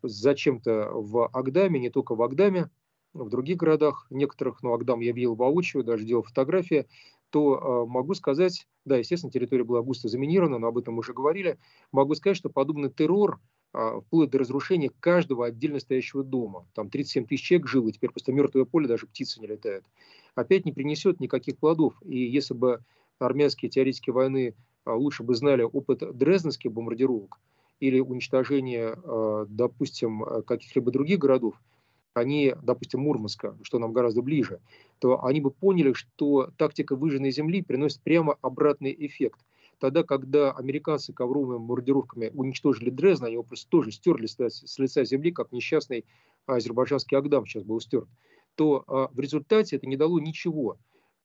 зачем-то 0.02 0.90
в 0.92 1.28
Агдаме, 1.28 1.78
не 1.78 1.90
только 1.90 2.14
в 2.14 2.22
Агдаме, 2.22 2.70
в 3.12 3.28
других 3.28 3.56
городах, 3.56 4.06
некоторых, 4.10 4.62
ну, 4.62 4.72
Агдам 4.72 5.00
я 5.00 5.12
видел 5.12 5.34
воочию, 5.34 5.84
даже 5.84 6.04
делал 6.04 6.22
фотографии, 6.22 6.86
то 7.30 7.84
э, 7.86 7.90
могу 7.90 8.14
сказать, 8.14 8.66
да, 8.84 8.96
естественно, 8.96 9.32
территория 9.32 9.64
была 9.64 9.82
густо 9.82 10.08
заминирована, 10.08 10.58
но 10.58 10.66
об 10.66 10.78
этом 10.78 10.94
мы 10.94 11.00
уже 11.00 11.12
говорили, 11.12 11.58
могу 11.92 12.14
сказать, 12.14 12.36
что 12.36 12.50
подобный 12.50 12.90
террор, 12.90 13.40
э, 13.72 14.00
вплоть 14.06 14.30
до 14.30 14.38
разрушения 14.38 14.90
каждого 15.00 15.46
отдельно 15.46 15.80
стоящего 15.80 16.22
дома, 16.22 16.66
там 16.74 16.90
37 16.90 17.26
тысяч 17.26 17.44
человек 17.44 17.68
жило, 17.68 17.92
теперь 17.92 18.10
просто 18.10 18.32
мертвое 18.32 18.64
поле, 18.64 18.88
даже 18.88 19.06
птицы 19.06 19.40
не 19.40 19.46
летают, 19.46 19.84
опять 20.34 20.64
не 20.64 20.72
принесет 20.72 21.20
никаких 21.20 21.58
плодов. 21.58 21.94
И 22.04 22.18
если 22.18 22.54
бы 22.54 22.84
армянские 23.18 23.70
теоретики 23.70 24.10
войны 24.10 24.54
э, 24.86 24.92
лучше 24.92 25.22
бы 25.22 25.34
знали 25.34 25.62
опыт 25.62 26.02
дрезденских 26.16 26.72
бомбардировок 26.72 27.38
или 27.78 28.00
уничтожения, 28.00 28.96
э, 29.02 29.46
допустим, 29.48 30.24
каких-либо 30.46 30.90
других 30.90 31.18
городов, 31.18 31.54
они, 32.14 32.54
допустим, 32.62 33.00
Мурманска, 33.00 33.56
что 33.62 33.78
нам 33.78 33.92
гораздо 33.92 34.22
ближе, 34.22 34.60
то 34.98 35.24
они 35.24 35.40
бы 35.40 35.50
поняли, 35.50 35.92
что 35.92 36.50
тактика 36.56 36.96
выжженной 36.96 37.30
земли 37.30 37.62
приносит 37.62 38.00
прямо 38.00 38.36
обратный 38.42 38.94
эффект. 38.98 39.40
Тогда, 39.78 40.02
когда 40.02 40.52
американцы 40.52 41.12
ковровыми 41.12 41.56
бомбардировками 41.56 42.30
уничтожили 42.34 42.90
Дрезден, 42.90 43.26
они 43.26 43.34
его 43.34 43.42
просто 43.42 43.68
тоже 43.70 43.92
стерли 43.92 44.26
с 44.26 44.78
лица 44.78 45.04
земли, 45.04 45.30
как 45.30 45.52
несчастный 45.52 46.04
азербайджанский 46.46 47.16
Агдам 47.16 47.46
сейчас 47.46 47.62
был 47.62 47.80
стерт, 47.80 48.08
то 48.56 48.84
а, 48.86 49.08
в 49.12 49.18
результате 49.18 49.76
это 49.76 49.86
не 49.86 49.96
дало 49.96 50.20
ничего 50.20 50.76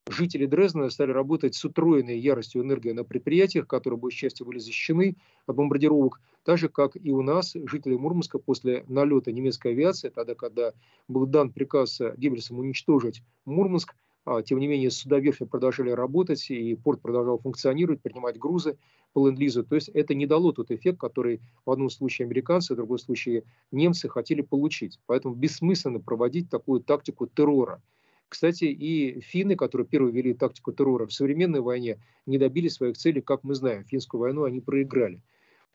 жители 0.07 0.45
Дрездена 0.45 0.89
стали 0.89 1.11
работать 1.11 1.55
с 1.55 1.65
утроенной 1.65 2.19
яростью 2.19 2.61
энергии 2.61 2.91
на 2.91 3.03
предприятиях, 3.03 3.67
которые 3.67 3.99
большей 3.99 4.19
частью 4.19 4.45
были 4.45 4.59
защищены 4.59 5.17
от 5.47 5.55
бомбардировок, 5.55 6.21
так 6.43 6.57
же, 6.57 6.69
как 6.69 6.95
и 6.95 7.11
у 7.11 7.21
нас, 7.21 7.53
жители 7.53 7.95
Мурманска, 7.95 8.37
после 8.37 8.85
налета 8.87 9.31
немецкой 9.31 9.71
авиации, 9.71 10.09
тогда, 10.09 10.35
когда 10.35 10.73
был 11.07 11.25
дан 11.25 11.51
приказ 11.51 11.99
Геббельсом 12.17 12.59
уничтожить 12.59 13.23
Мурманск, 13.45 13.95
а, 14.25 14.41
тем 14.41 14.59
не 14.59 14.67
менее, 14.67 14.89
судоверфи 14.89 15.45
продолжали 15.45 15.91
работать, 15.91 16.49
и 16.49 16.75
порт 16.75 17.01
продолжал 17.01 17.39
функционировать, 17.39 18.01
принимать 18.01 18.39
грузы 18.39 18.77
по 19.13 19.27
ленд-лизу. 19.27 19.63
То 19.63 19.75
есть 19.75 19.89
это 19.89 20.15
не 20.15 20.25
дало 20.25 20.51
тот 20.51 20.71
эффект, 20.71 20.99
который 20.99 21.41
в 21.63 21.71
одном 21.71 21.91
случае 21.91 22.25
американцы, 22.25 22.73
в 22.73 22.77
другом 22.77 22.97
случае 22.97 23.43
немцы 23.71 24.09
хотели 24.09 24.41
получить. 24.41 24.99
Поэтому 25.05 25.35
бессмысленно 25.35 25.99
проводить 25.99 26.49
такую 26.49 26.81
тактику 26.81 27.27
террора– 27.27 27.81
кстати, 28.27 28.65
и 28.65 29.19
финны, 29.21 29.55
которые 29.55 29.87
первые 29.87 30.13
вели 30.13 30.33
тактику 30.33 30.73
террора 30.73 31.05
в 31.05 31.13
современной 31.13 31.61
войне, 31.61 31.99
не 32.25 32.37
добились 32.37 32.73
своих 32.73 32.97
целей, 32.97 33.21
как 33.21 33.43
мы 33.43 33.55
знаем. 33.55 33.85
Финскую 33.85 34.21
войну 34.21 34.43
они 34.43 34.61
проиграли. 34.61 35.21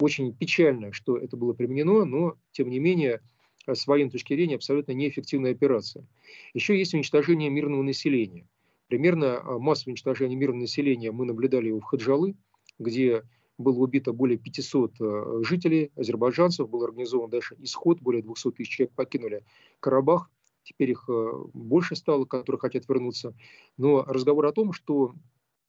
Очень 0.01 0.35
печально, 0.35 0.93
что 0.93 1.17
это 1.17 1.37
было 1.37 1.53
применено, 1.53 2.05
но, 2.05 2.37
тем 2.53 2.71
не 2.71 2.79
менее, 2.79 3.21
с 3.67 3.87
военной 3.87 4.11
точки 4.11 4.35
зрения, 4.35 4.57
абсолютно 4.57 4.93
неэффективная 4.93 5.53
операция. 5.53 6.07
Еще 6.55 6.77
есть 6.77 6.95
уничтожение 6.95 7.51
мирного 7.51 7.83
населения. 7.83 8.49
Примерно 8.89 9.41
а, 9.41 9.59
массовое 9.59 9.93
уничтожение 9.93 10.37
мирного 10.37 10.63
населения 10.63 11.13
мы 11.13 11.27
наблюдали 11.27 11.71
в 11.71 11.83
Хаджалы, 11.83 12.35
где 12.79 13.23
было 13.59 13.79
убито 13.79 14.13
более 14.13 14.39
500 14.39 14.95
а, 15.01 15.41
жителей, 15.45 15.93
азербайджанцев, 15.95 16.69
был 16.69 16.83
организован 16.83 17.31
дальше 17.31 17.55
исход, 17.59 18.01
более 18.01 18.23
200 18.23 18.53
тысяч 18.53 18.71
человек 18.71 18.95
покинули 18.95 19.45
Карабах 19.79 20.31
теперь 20.63 20.91
их 20.91 21.05
э, 21.09 21.31
больше 21.53 21.97
стало, 21.97 22.25
которые 22.25 22.61
хотят 22.61 22.89
вернуться. 22.89 23.35
Но 23.77 24.05
разговор 24.05 24.47
о 24.47 24.53
том, 24.53 24.73
что 24.73 25.15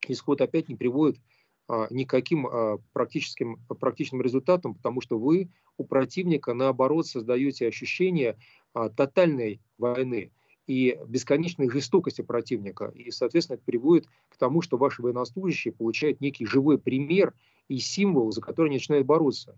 исход 0.08 0.42
опять 0.42 0.70
не 0.70 0.76
приводит 0.76 1.20
а, 1.68 1.88
никаким 1.90 2.48
а, 2.48 2.80
практическим, 2.92 3.58
практичным 3.80 4.22
результатам, 4.22 4.76
потому 4.76 5.00
что 5.00 5.18
вы 5.18 5.50
у 5.78 5.86
противника, 5.86 6.54
наоборот, 6.54 7.08
создаете 7.08 7.68
ощущение 7.68 8.38
а, 8.74 8.90
тотальной 8.90 9.62
войны 9.78 10.32
и 10.68 11.00
бесконечной 11.08 11.70
жестокости 11.70 12.22
противника. 12.22 12.92
И, 12.94 13.10
соответственно, 13.12 13.56
это 13.56 13.64
приводит 13.64 14.08
к 14.30 14.38
тому, 14.38 14.62
что 14.62 14.78
ваши 14.78 15.02
военнослужащие 15.02 15.74
получают 15.74 16.20
некий 16.20 16.46
живой 16.46 16.78
пример 16.78 17.34
и 17.68 17.78
символ, 17.78 18.32
за 18.32 18.42
который 18.42 18.68
они 18.68 18.76
начинают 18.76 19.08
бороться. 19.08 19.58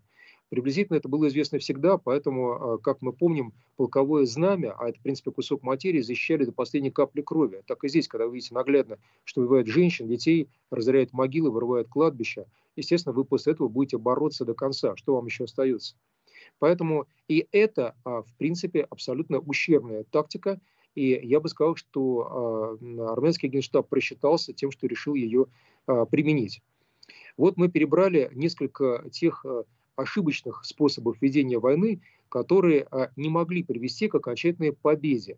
Приблизительно 0.54 0.98
это 0.98 1.10
было 1.10 1.30
известно 1.30 1.58
всегда, 1.58 1.98
поэтому, 1.98 2.52
а, 2.52 2.78
как 2.78 3.02
мы 3.02 3.12
помним, 3.12 3.54
полковое 3.76 4.28
знамя, 4.28 4.76
а 4.78 4.90
это, 4.90 5.00
в 5.00 5.02
принципе, 5.02 5.32
кусок 5.32 5.64
материи, 5.64 6.00
защищали 6.00 6.46
до 6.46 6.52
последней 6.52 6.92
капли 6.92 7.24
крови. 7.24 7.64
Так 7.66 7.84
и 7.84 7.88
здесь, 7.88 8.08
когда 8.08 8.28
вы 8.28 8.36
видите 8.36 8.54
наглядно, 8.54 9.00
что 9.24 9.42
убивают 9.42 9.66
женщин, 9.66 10.08
детей, 10.08 10.48
разоряют 10.70 11.12
могилы, 11.12 11.50
вырывают 11.50 11.88
кладбища, 11.88 12.46
естественно, 12.76 13.14
вы 13.14 13.26
после 13.26 13.54
этого 13.54 13.68
будете 13.68 13.98
бороться 13.98 14.46
до 14.46 14.54
конца. 14.54 14.96
Что 14.96 15.16
вам 15.16 15.26
еще 15.26 15.46
остается? 15.46 15.96
Поэтому 16.60 17.08
и 17.28 17.48
это, 17.52 17.96
а, 18.04 18.22
в 18.22 18.32
принципе, 18.38 18.82
абсолютно 18.82 19.40
ущербная 19.40 20.04
тактика, 20.04 20.62
и 20.94 21.20
я 21.24 21.40
бы 21.40 21.50
сказал, 21.50 21.78
что 21.78 22.78
а, 22.80 23.14
армянский 23.14 23.50
генштаб 23.50 23.90
просчитался 23.90 24.54
тем, 24.54 24.70
что 24.70 24.86
решил 24.86 25.16
ее 25.16 25.48
применить. 25.88 26.62
Вот 27.38 27.58
мы 27.58 27.70
перебрали 27.70 28.30
несколько 28.36 29.10
тех 29.12 29.44
ошибочных 29.96 30.64
способов 30.66 31.22
ведения 31.22 31.60
войны, 31.60 32.02
которые 32.30 32.88
а, 32.90 33.12
не 33.16 33.30
могли 33.30 33.64
привести 33.64 34.08
к 34.08 34.16
окончательной 34.16 34.74
победе. 34.74 35.38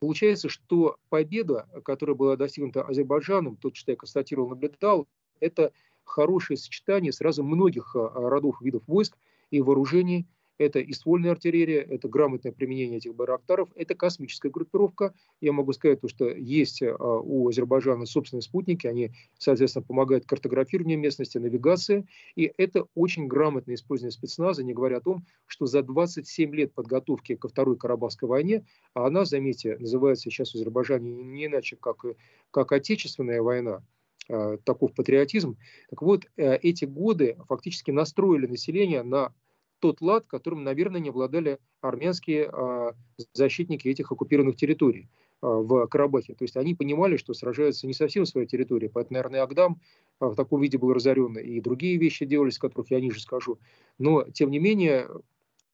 Получается, 0.00 0.48
что 0.48 0.96
победа, 1.08 1.68
которая 1.84 2.16
была 2.16 2.36
достигнута 2.36 2.82
Азербайджаном, 2.82 3.56
тот, 3.56 3.76
что 3.76 3.92
я 3.92 3.96
констатировал, 3.96 4.50
наблюдал, 4.50 5.08
это 5.40 5.72
хорошее 6.04 6.56
сочетание 6.56 7.12
сразу 7.12 7.42
многих 7.42 7.94
а, 7.96 8.08
родов 8.14 8.60
видов 8.60 8.82
войск 8.86 9.16
и 9.50 9.60
вооружений, 9.60 10.26
это 10.58 10.80
и 10.80 10.92
ствольная 10.92 11.32
артиллерия, 11.32 11.80
это 11.80 12.08
грамотное 12.08 12.52
применение 12.52 12.98
этих 12.98 13.14
байрактаров, 13.14 13.68
это 13.74 13.94
космическая 13.94 14.50
группировка. 14.50 15.14
Я 15.40 15.52
могу 15.52 15.72
сказать, 15.72 16.00
что 16.06 16.28
есть 16.28 16.82
а, 16.82 16.94
у 16.94 17.48
Азербайджана 17.48 18.06
собственные 18.06 18.42
спутники, 18.42 18.86
они, 18.86 19.12
соответственно, 19.38 19.84
помогают 19.84 20.26
картографированию 20.26 20.98
местности, 20.98 21.38
навигации. 21.38 22.06
И 22.34 22.52
это 22.56 22.86
очень 22.94 23.28
грамотное 23.28 23.76
использование 23.76 24.12
спецназа, 24.12 24.64
не 24.64 24.74
говоря 24.74 24.98
о 24.98 25.00
том, 25.00 25.24
что 25.46 25.66
за 25.66 25.82
27 25.82 26.54
лет 26.54 26.72
подготовки 26.74 27.36
ко 27.36 27.48
Второй 27.48 27.76
Карабахской 27.76 28.28
войне, 28.28 28.64
а 28.94 29.06
она, 29.06 29.24
заметьте, 29.24 29.76
называется 29.78 30.24
сейчас 30.24 30.50
в 30.50 30.54
Азербайджане 30.56 31.10
не 31.10 31.46
иначе, 31.46 31.76
как, 31.76 32.04
как 32.50 32.72
Отечественная 32.72 33.40
война, 33.42 33.82
а, 34.28 34.58
таков 34.58 34.92
патриотизм. 34.92 35.56
Так 35.88 36.02
вот, 36.02 36.26
э, 36.36 36.56
эти 36.56 36.84
годы 36.84 37.38
фактически 37.48 37.90
настроили 37.90 38.46
население 38.46 39.02
на 39.02 39.32
тот 39.80 40.00
лад, 40.00 40.26
которым, 40.26 40.64
наверное, 40.64 41.00
не 41.00 41.10
обладали 41.10 41.58
армянские 41.80 42.50
а, 42.52 42.94
защитники 43.32 43.88
этих 43.88 44.10
оккупированных 44.12 44.56
территорий. 44.56 45.08
в 45.40 45.86
Карабахе. 45.86 46.34
То 46.34 46.42
есть 46.42 46.56
они 46.56 46.74
понимали, 46.74 47.16
что 47.16 47.32
сражаются 47.32 47.86
не 47.86 47.94
совсем 47.94 48.24
в 48.24 48.28
своей 48.28 48.48
территории, 48.48 48.88
поэтому, 48.88 49.14
наверное, 49.14 49.42
Агдам 49.42 49.80
в 50.18 50.34
таком 50.34 50.60
виде 50.60 50.78
был 50.78 50.92
разорен, 50.92 51.38
и 51.38 51.60
другие 51.60 51.96
вещи 51.96 52.26
делались, 52.26 52.58
которых 52.58 52.90
я 52.90 53.00
ниже 53.00 53.20
скажу. 53.20 53.58
Но, 53.98 54.24
тем 54.24 54.50
не 54.50 54.58
менее, 54.58 55.08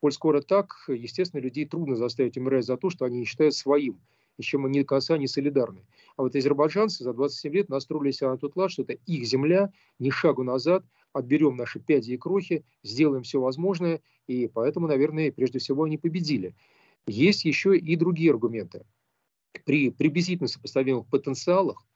коль 0.00 0.12
скоро 0.12 0.42
так, 0.42 0.84
естественно, 0.88 1.40
людей 1.40 1.64
трудно 1.64 1.96
заставить 1.96 2.36
умирать 2.36 2.66
за 2.66 2.76
то, 2.76 2.90
что 2.90 3.06
они 3.06 3.20
не 3.20 3.24
считают 3.24 3.54
своим 3.54 4.00
и 4.38 4.42
с 4.42 4.44
чем 4.44 4.66
они 4.66 4.80
до 4.80 4.86
конца 4.86 5.16
не 5.18 5.26
солидарны. 5.26 5.84
А 6.16 6.22
вот 6.22 6.34
азербайджанцы 6.34 7.04
за 7.04 7.12
27 7.12 7.52
лет 7.52 7.68
настроили 7.68 8.10
себя 8.10 8.30
на 8.30 8.38
тот 8.38 8.56
лад, 8.56 8.70
что 8.70 8.82
это 8.82 8.94
их 9.06 9.24
земля, 9.24 9.72
ни 9.98 10.10
шагу 10.10 10.42
назад, 10.42 10.84
отберем 11.12 11.56
наши 11.56 11.80
пяди 11.80 12.12
и 12.12 12.16
крохи, 12.16 12.64
сделаем 12.82 13.22
все 13.22 13.40
возможное, 13.40 14.00
и 14.26 14.48
поэтому, 14.48 14.86
наверное, 14.86 15.32
прежде 15.32 15.58
всего 15.58 15.84
они 15.84 15.98
победили. 15.98 16.54
Есть 17.06 17.44
еще 17.44 17.76
и 17.76 17.96
другие 17.96 18.30
аргументы. 18.30 18.84
При 19.64 19.90
приблизительно 19.90 20.48
сопоставимых 20.48 21.06
потенциалах 21.06 21.86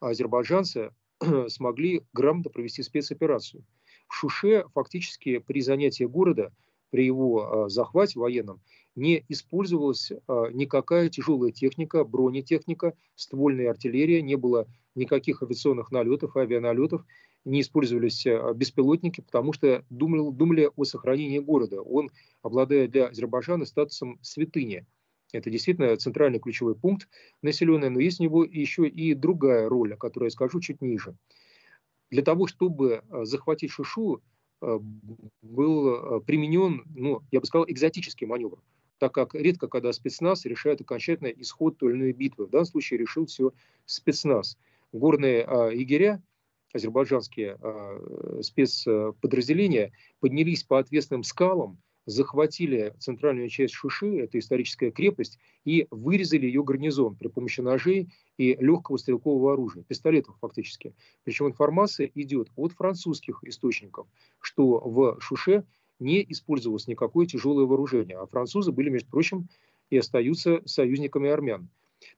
азербайджанцы 0.00 0.90
смогли 1.48 2.02
грамотно 2.12 2.50
провести 2.50 2.82
спецоперацию. 2.82 3.64
В 4.08 4.14
Шуше 4.14 4.64
фактически 4.74 5.38
при 5.38 5.60
занятии 5.60 6.04
города, 6.04 6.52
при 6.90 7.06
его 7.06 7.64
а, 7.64 7.68
захвате 7.68 8.18
военном, 8.18 8.60
не 8.96 9.24
использовалась 9.28 10.10
а, 10.26 10.48
никакая 10.50 11.08
тяжелая 11.10 11.52
техника, 11.52 12.02
бронетехника, 12.02 12.94
ствольная 13.14 13.70
артиллерия, 13.70 14.22
не 14.22 14.36
было 14.36 14.66
никаких 14.94 15.42
авиационных 15.42 15.92
налетов, 15.92 16.36
авианалетов, 16.36 17.04
не 17.44 17.60
использовались 17.60 18.26
а, 18.26 18.52
беспилотники, 18.54 19.20
потому 19.20 19.52
что 19.52 19.84
думали, 19.90 20.32
думали 20.32 20.70
о 20.74 20.84
сохранении 20.84 21.38
города. 21.38 21.80
Он, 21.82 22.10
обладая 22.42 22.88
для 22.88 23.08
Азербайджана 23.08 23.66
статусом 23.66 24.18
святыни. 24.22 24.86
Это 25.32 25.50
действительно 25.50 25.94
центральный 25.96 26.38
ключевой 26.38 26.74
пункт 26.74 27.08
населенный, 27.42 27.90
но 27.90 28.00
есть 28.00 28.20
у 28.20 28.24
него 28.24 28.44
еще 28.44 28.88
и 28.88 29.12
другая 29.12 29.68
роль, 29.68 29.92
о 29.94 29.98
которой 29.98 30.24
я 30.26 30.30
скажу 30.30 30.60
чуть 30.60 30.80
ниже. 30.80 31.16
Для 32.10 32.22
того, 32.22 32.46
чтобы 32.46 33.02
а, 33.10 33.24
захватить 33.24 33.70
Шишу, 33.70 34.22
был 35.42 36.22
применен, 36.22 36.82
ну, 36.94 37.20
я 37.30 37.40
бы 37.40 37.46
сказал, 37.46 37.66
экзотический 37.68 38.26
маневр 38.26 38.58
так 38.98 39.12
как 39.12 39.34
редко 39.34 39.68
когда 39.68 39.92
спецназ 39.92 40.44
решает 40.44 40.80
окончательно 40.80 41.28
исход 41.28 41.78
той 41.78 41.92
или 41.92 41.98
иной 41.98 42.12
битвы. 42.12 42.46
В 42.46 42.50
данном 42.50 42.66
случае 42.66 42.98
решил 43.00 43.26
все 43.26 43.52
спецназ. 43.84 44.58
Горные 44.92 45.44
а, 45.44 45.70
егеря, 45.70 46.22
азербайджанские 46.72 47.58
а, 47.60 48.40
спецподразделения, 48.42 49.92
поднялись 50.20 50.62
по 50.62 50.78
ответственным 50.78 51.24
скалам, 51.24 51.78
захватили 52.06 52.94
центральную 52.98 53.48
часть 53.48 53.74
Шуши, 53.74 54.18
это 54.18 54.38
историческая 54.38 54.90
крепость, 54.90 55.38
и 55.64 55.86
вырезали 55.90 56.46
ее 56.46 56.62
гарнизон 56.62 57.16
при 57.16 57.28
помощи 57.28 57.60
ножей 57.60 58.08
и 58.38 58.54
легкого 58.54 58.96
стрелкового 58.96 59.52
оружия, 59.52 59.82
пистолетов 59.82 60.36
фактически. 60.40 60.94
Причем 61.24 61.48
информация 61.48 62.10
идет 62.14 62.48
от 62.54 62.72
французских 62.72 63.42
источников, 63.42 64.06
что 64.40 64.78
в 64.78 65.20
Шуше 65.20 65.64
не 65.98 66.24
использовалось 66.28 66.86
никакое 66.86 67.26
тяжелое 67.26 67.64
вооружение, 67.64 68.18
а 68.18 68.26
французы 68.26 68.72
были, 68.72 68.90
между 68.90 69.10
прочим, 69.10 69.48
и 69.90 69.96
остаются 69.96 70.60
союзниками 70.64 71.30
армян. 71.30 71.68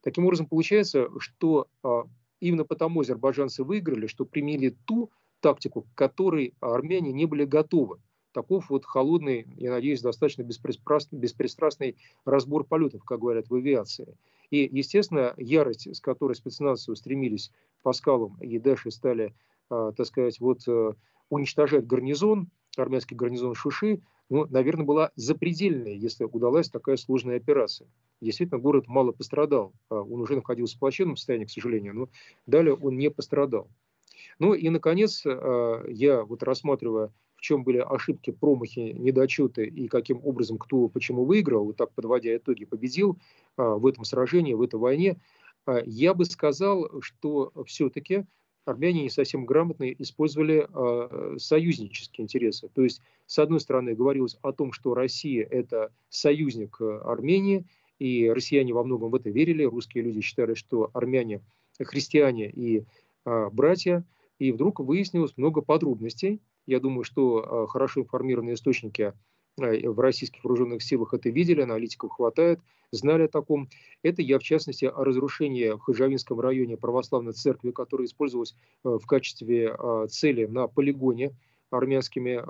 Таким 0.01 0.25
образом, 0.25 0.47
получается, 0.47 1.09
что 1.19 1.67
а, 1.83 2.03
именно 2.39 2.65
потому 2.65 3.01
азербайджанцы 3.01 3.63
выиграли, 3.63 4.07
что 4.07 4.25
применили 4.25 4.75
ту 4.85 5.11
тактику, 5.39 5.81
к 5.83 5.95
которой 5.95 6.53
армяне 6.59 7.11
не 7.11 7.25
были 7.25 7.45
готовы. 7.45 7.99
Таков 8.31 8.69
вот 8.69 8.85
холодный, 8.85 9.47
я 9.55 9.71
надеюсь, 9.71 10.01
достаточно 10.01 10.43
беспристрастный, 10.43 11.17
беспристрастный 11.17 11.97
разбор 12.25 12.63
полетов, 12.63 13.03
как 13.03 13.19
говорят 13.19 13.49
в 13.49 13.55
авиации. 13.55 14.15
И, 14.51 14.69
естественно, 14.71 15.33
ярость, 15.37 15.93
с 15.95 15.99
которой 15.99 16.33
спецназцы 16.33 16.91
устремились 16.91 17.51
по 17.81 17.93
скалам 17.93 18.37
и 18.39 18.59
дальше 18.59 18.91
стали, 18.91 19.33
э, 19.71 19.91
так 19.95 20.05
сказать, 20.05 20.39
вот 20.39 20.67
э, 20.67 20.93
уничтожать 21.29 21.87
гарнизон, 21.87 22.49
армянский 22.77 23.15
гарнизон 23.15 23.55
Шуши, 23.55 24.01
ну, 24.29 24.45
наверное, 24.45 24.85
была 24.85 25.11
запредельная, 25.15 25.93
если 25.93 26.23
удалась 26.23 26.69
такая 26.69 26.97
сложная 26.97 27.37
операция. 27.37 27.87
Действительно, 28.21 28.59
город 28.59 28.87
мало 28.87 29.11
пострадал. 29.11 29.73
А, 29.89 30.01
он 30.01 30.21
уже 30.21 30.35
находился 30.35 30.77
в 30.77 30.79
плачевном 30.79 31.17
состоянии, 31.17 31.45
к 31.45 31.51
сожалению, 31.51 31.95
но 31.95 32.09
далее 32.45 32.75
он 32.75 32.97
не 32.97 33.09
пострадал. 33.09 33.69
Ну 34.37 34.53
и, 34.53 34.69
наконец, 34.69 35.23
а, 35.25 35.83
я 35.87 36.23
вот 36.23 36.43
рассматривая, 36.43 37.11
в 37.37 37.41
чем 37.41 37.63
были 37.63 37.77
ошибки, 37.77 38.31
промахи, 38.31 38.93
недочеты 38.97 39.65
и 39.65 39.87
каким 39.87 40.23
образом 40.23 40.57
кто 40.57 40.89
почему 40.89 41.25
выиграл, 41.25 41.65
вот 41.65 41.77
так 41.77 41.91
подводя 41.93 42.35
итоги, 42.35 42.65
победил 42.65 43.17
а, 43.57 43.75
в 43.75 43.87
этом 43.87 44.03
сражении, 44.03 44.53
в 44.53 44.61
этой 44.61 44.79
войне, 44.79 45.19
я 45.85 46.13
бы 46.15 46.25
сказал, 46.25 47.01
что 47.01 47.51
все-таки 47.67 48.25
армяне 48.65 49.03
не 49.03 49.09
совсем 49.09 49.45
грамотно 49.45 49.91
использовали 49.91 50.67
э, 50.67 51.37
союзнические 51.37 52.23
интересы. 52.23 52.69
То 52.73 52.83
есть, 52.83 53.01
с 53.25 53.39
одной 53.39 53.59
стороны, 53.59 53.95
говорилось 53.95 54.37
о 54.41 54.51
том, 54.51 54.71
что 54.71 54.93
Россия– 54.93 55.45
это 55.51 55.91
союзник 56.09 56.77
э, 56.79 56.99
Армении, 57.03 57.65
и 57.99 58.29
россияне 58.29 58.73
во 58.73 58.83
многом 58.83 59.11
в 59.11 59.15
это 59.15 59.29
верили. 59.29 59.63
Русские 59.63 60.03
люди 60.03 60.21
считали, 60.21 60.53
что 60.53 60.89
армяне– 60.93 61.41
христиане 61.85 62.49
и 62.49 62.85
э, 63.25 63.49
братья. 63.51 64.05
И 64.37 64.51
вдруг 64.51 64.79
выяснилось 64.79 65.35
много 65.37 65.61
подробностей. 65.61 66.41
Я 66.65 66.79
думаю, 66.79 67.03
что 67.03 67.65
э, 67.65 67.67
хорошо 67.67 68.01
информированные 68.01 68.55
источники 68.55 69.13
в 69.59 69.99
российских 69.99 70.43
вооруженных 70.43 70.81
силах 70.83 71.13
это 71.13 71.29
видели, 71.29 71.61
аналитиков 71.61 72.11
хватает, 72.11 72.59
знали 72.91 73.23
о 73.23 73.27
таком. 73.27 73.69
Это 74.03 74.21
я, 74.21 74.39
в 74.39 74.43
частности, 74.43 74.85
о 74.85 75.03
разрушении 75.03 75.69
в 75.69 75.79
Хажавинском 75.79 76.39
районе 76.39 76.77
православной 76.77 77.33
церкви, 77.33 77.71
которая 77.71 78.07
использовалась 78.07 78.55
э, 78.83 78.89
в 78.89 79.05
качестве 79.05 79.75
э, 79.77 80.07
цели 80.09 80.45
на 80.45 80.67
полигоне 80.67 81.31
армянскими 81.69 82.41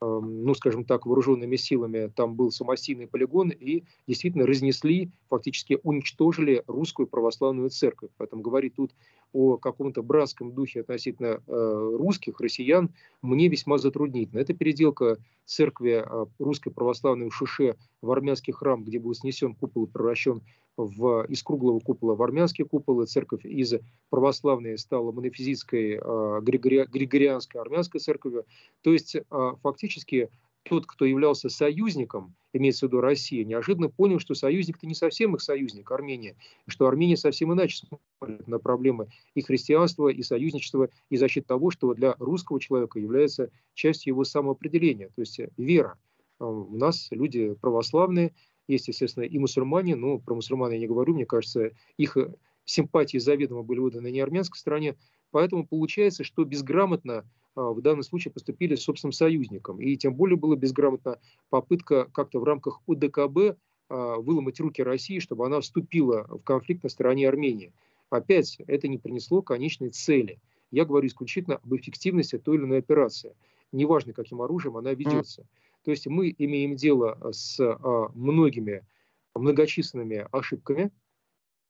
ну, 0.00 0.54
скажем 0.54 0.84
так, 0.84 1.06
вооруженными 1.06 1.56
силами, 1.56 2.12
там 2.14 2.34
был 2.34 2.50
самостийный 2.50 3.06
полигон, 3.06 3.48
и 3.48 3.84
действительно 4.06 4.46
разнесли, 4.46 5.10
фактически 5.30 5.78
уничтожили 5.82 6.62
русскую 6.66 7.06
православную 7.06 7.70
церковь. 7.70 8.10
Поэтому 8.18 8.42
говорить 8.42 8.74
тут 8.74 8.92
о 9.32 9.56
каком-то 9.56 10.02
братском 10.02 10.52
духе 10.52 10.80
относительно 10.80 11.42
э, 11.46 11.96
русских, 11.98 12.40
россиян, 12.40 12.90
мне 13.22 13.48
весьма 13.48 13.78
затруднительно. 13.78 14.40
Это 14.40 14.54
переделка 14.54 15.18
церкви 15.44 16.04
э, 16.06 16.26
русской 16.38 16.70
православной 16.70 17.28
в 17.28 17.34
Шише 17.34 17.76
в 18.02 18.10
армянский 18.10 18.52
храм, 18.52 18.84
где 18.84 18.98
был 18.98 19.14
снесен 19.14 19.54
купол 19.54 19.84
и 19.84 19.88
превращен 19.88 20.42
в, 20.76 21.24
из 21.28 21.42
круглого 21.42 21.80
купола 21.80 22.14
в 22.14 22.22
армянский 22.22 22.64
купол, 22.64 23.02
и 23.02 23.06
церковь 23.06 23.44
из 23.44 23.74
православной 24.10 24.78
стала 24.78 25.12
монофизитской, 25.12 25.98
э, 26.02 26.40
григори, 26.42 26.86
григорианской 26.86 27.60
армянской 27.60 28.00
церковью. 28.00 28.44
То 28.82 28.92
есть 28.92 29.16
э, 29.16 29.22
фактически 29.62 30.30
тот, 30.68 30.86
кто 30.86 31.04
являлся 31.04 31.48
союзником, 31.48 32.34
имеется 32.56 32.86
в 32.86 32.88
виду 32.88 33.00
Россия, 33.00 33.44
неожиданно 33.44 33.88
понял, 33.88 34.18
что 34.18 34.34
союзник-то 34.34 34.86
не 34.86 34.94
совсем 34.94 35.34
их 35.34 35.42
союзник, 35.42 35.90
Армения, 35.90 36.36
что 36.66 36.86
Армения 36.86 37.16
совсем 37.16 37.52
иначе 37.52 37.86
смотрит 38.18 38.46
на 38.46 38.58
проблемы 38.58 39.08
и 39.34 39.42
христианства, 39.42 40.08
и 40.08 40.22
союзничества, 40.22 40.88
и 41.10 41.16
защиты 41.16 41.46
того, 41.46 41.70
что 41.70 41.94
для 41.94 42.14
русского 42.18 42.60
человека 42.60 42.98
является 42.98 43.50
частью 43.74 44.12
его 44.12 44.24
самоопределения, 44.24 45.08
то 45.14 45.20
есть 45.20 45.40
вера. 45.56 45.98
А 46.38 46.46
у 46.46 46.76
нас 46.76 47.08
люди 47.10 47.54
православные, 47.60 48.34
есть, 48.68 48.88
естественно, 48.88 49.24
и 49.24 49.38
мусульмане, 49.38 49.96
но 49.96 50.18
про 50.18 50.34
мусульман 50.34 50.72
я 50.72 50.78
не 50.78 50.86
говорю, 50.86 51.14
мне 51.14 51.24
кажется, 51.24 51.70
их 51.96 52.16
симпатии 52.64 53.18
заведомо 53.18 53.62
были 53.62 53.78
выданы 53.78 54.10
не 54.10 54.20
армянской 54.20 54.58
стороне, 54.58 54.96
поэтому 55.36 55.66
получается, 55.66 56.24
что 56.24 56.44
безграмотно 56.44 57.28
а, 57.54 57.70
в 57.72 57.82
данном 57.82 58.02
случае 58.02 58.32
поступили 58.32 58.74
с 58.74 58.84
собственным 58.84 59.12
союзником. 59.12 59.78
И 59.82 59.94
тем 59.98 60.14
более 60.14 60.38
была 60.38 60.56
безграмотна 60.56 61.18
попытка 61.50 62.06
как-то 62.14 62.40
в 62.40 62.44
рамках 62.44 62.80
ОДКБ 62.88 63.58
а, 63.90 64.16
выломать 64.16 64.58
руки 64.60 64.82
России, 64.82 65.18
чтобы 65.18 65.44
она 65.44 65.60
вступила 65.60 66.26
в 66.26 66.38
конфликт 66.38 66.84
на 66.84 66.88
стороне 66.88 67.28
Армении. 67.28 67.74
Опять 68.08 68.56
это 68.66 68.88
не 68.88 68.96
принесло 68.96 69.42
конечной 69.42 69.90
цели. 69.90 70.40
Я 70.70 70.86
говорю 70.86 71.06
исключительно 71.06 71.56
об 71.56 71.74
эффективности 71.74 72.38
той 72.38 72.56
или 72.56 72.64
иной 72.64 72.78
операции. 72.78 73.36
Неважно, 73.72 74.14
каким 74.14 74.40
оружием 74.40 74.78
она 74.78 74.94
ведется. 74.94 75.46
То 75.84 75.90
есть 75.90 76.06
мы 76.06 76.34
имеем 76.38 76.76
дело 76.76 77.18
с 77.30 77.60
а, 77.60 78.10
многими 78.14 78.86
многочисленными 79.34 80.26
ошибками, 80.32 80.90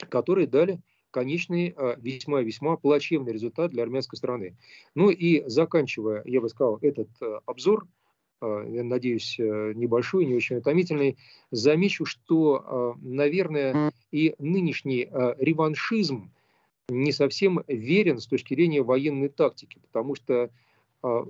которые 0.09 0.47
дали 0.47 0.79
конечный 1.17 1.75
весьма-весьма 1.97 2.77
плачевный 2.77 3.33
результат 3.33 3.71
для 3.71 3.85
армянской 3.85 4.19
страны. 4.19 4.55
Ну 4.95 5.09
и 5.09 5.49
заканчивая, 5.49 6.21
я 6.27 6.43
бы 6.43 6.51
сказал, 6.51 6.79
этот 6.83 7.09
а, 7.23 7.41
обзор, 7.47 7.87
я 8.43 8.85
надеюсь, 8.85 9.41
э, 9.41 9.73
небольшой, 9.75 10.27
не 10.27 10.35
очень 10.35 10.59
утомительный, 10.59 11.17
замечу, 11.51 12.05
что, 12.05 12.95
наверное, 13.01 13.91
и 14.13 14.35
нынешний 14.39 15.09
реваншизм 15.39 16.31
не 16.91 17.13
совсем 17.13 17.65
верен 17.67 18.19
с 18.21 18.27
точки 18.27 18.53
зрения 18.53 18.83
военной 18.83 19.31
тактики, 19.31 19.79
потому 19.81 20.17
что 20.17 20.51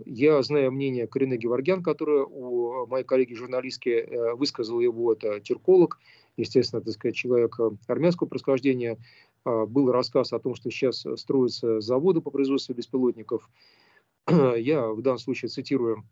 я 0.06 0.42
знаю 0.42 0.72
мнение 0.72 1.06
Карины 1.06 1.36
Геворгян, 1.36 1.82
которое 1.82 2.24
у 2.24 2.86
моей 2.86 3.04
коллеги 3.04 3.34
журналистки 3.34 3.90
э, 3.90 4.34
высказал 4.34 4.80
его, 4.80 5.12
это 5.12 5.40
тюрколог, 5.40 5.98
естественно, 6.36 6.82
так 6.82 6.94
сказать, 6.94 7.16
человек 7.16 7.58
армянского 7.86 8.28
происхождения. 8.28 8.98
Был 9.46 9.92
рассказ 9.92 10.32
о 10.32 10.38
том, 10.38 10.54
что 10.54 10.70
сейчас 10.70 11.06
строятся 11.16 11.80
заводы 11.80 12.20
по 12.20 12.30
производству 12.30 12.74
беспилотников. 12.74 13.48
Я 14.28 14.88
в 14.88 15.02
данном 15.02 15.18
случае 15.18 15.48
цитирую 15.48 16.04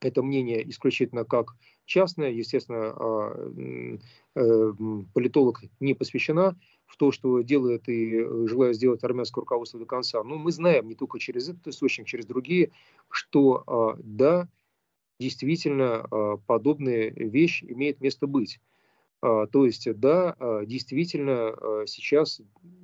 это 0.00 0.22
мнение 0.22 0.68
исключительно 0.68 1.24
как 1.24 1.56
частное. 1.84 2.30
Естественно, 2.30 2.94
а, 2.96 3.52
э, 4.34 4.72
политолог 5.12 5.62
не 5.80 5.94
посвящена 5.94 6.58
в 6.86 6.96
то, 6.96 7.10
что 7.10 7.40
делает 7.40 7.88
и 7.88 8.20
э, 8.20 8.46
желает 8.46 8.76
сделать 8.76 9.02
армянское 9.04 9.42
руководство 9.42 9.80
до 9.80 9.86
конца. 9.86 10.22
Но 10.22 10.36
мы 10.36 10.52
знаем 10.52 10.88
не 10.88 10.94
только 10.94 11.18
через 11.18 11.48
этот 11.48 11.66
источник, 11.68 12.06
через 12.06 12.26
другие, 12.26 12.70
что 13.10 13.64
а, 13.66 13.96
да, 13.98 14.48
действительно 15.18 16.06
а, 16.10 16.36
подобная 16.46 17.10
вещь 17.10 17.64
имеет 17.64 18.00
место 18.00 18.26
быть. 18.26 18.60
То 19.20 19.66
есть, 19.66 19.92
да, 19.98 20.36
действительно, 20.64 21.52
сейчас 21.86 22.40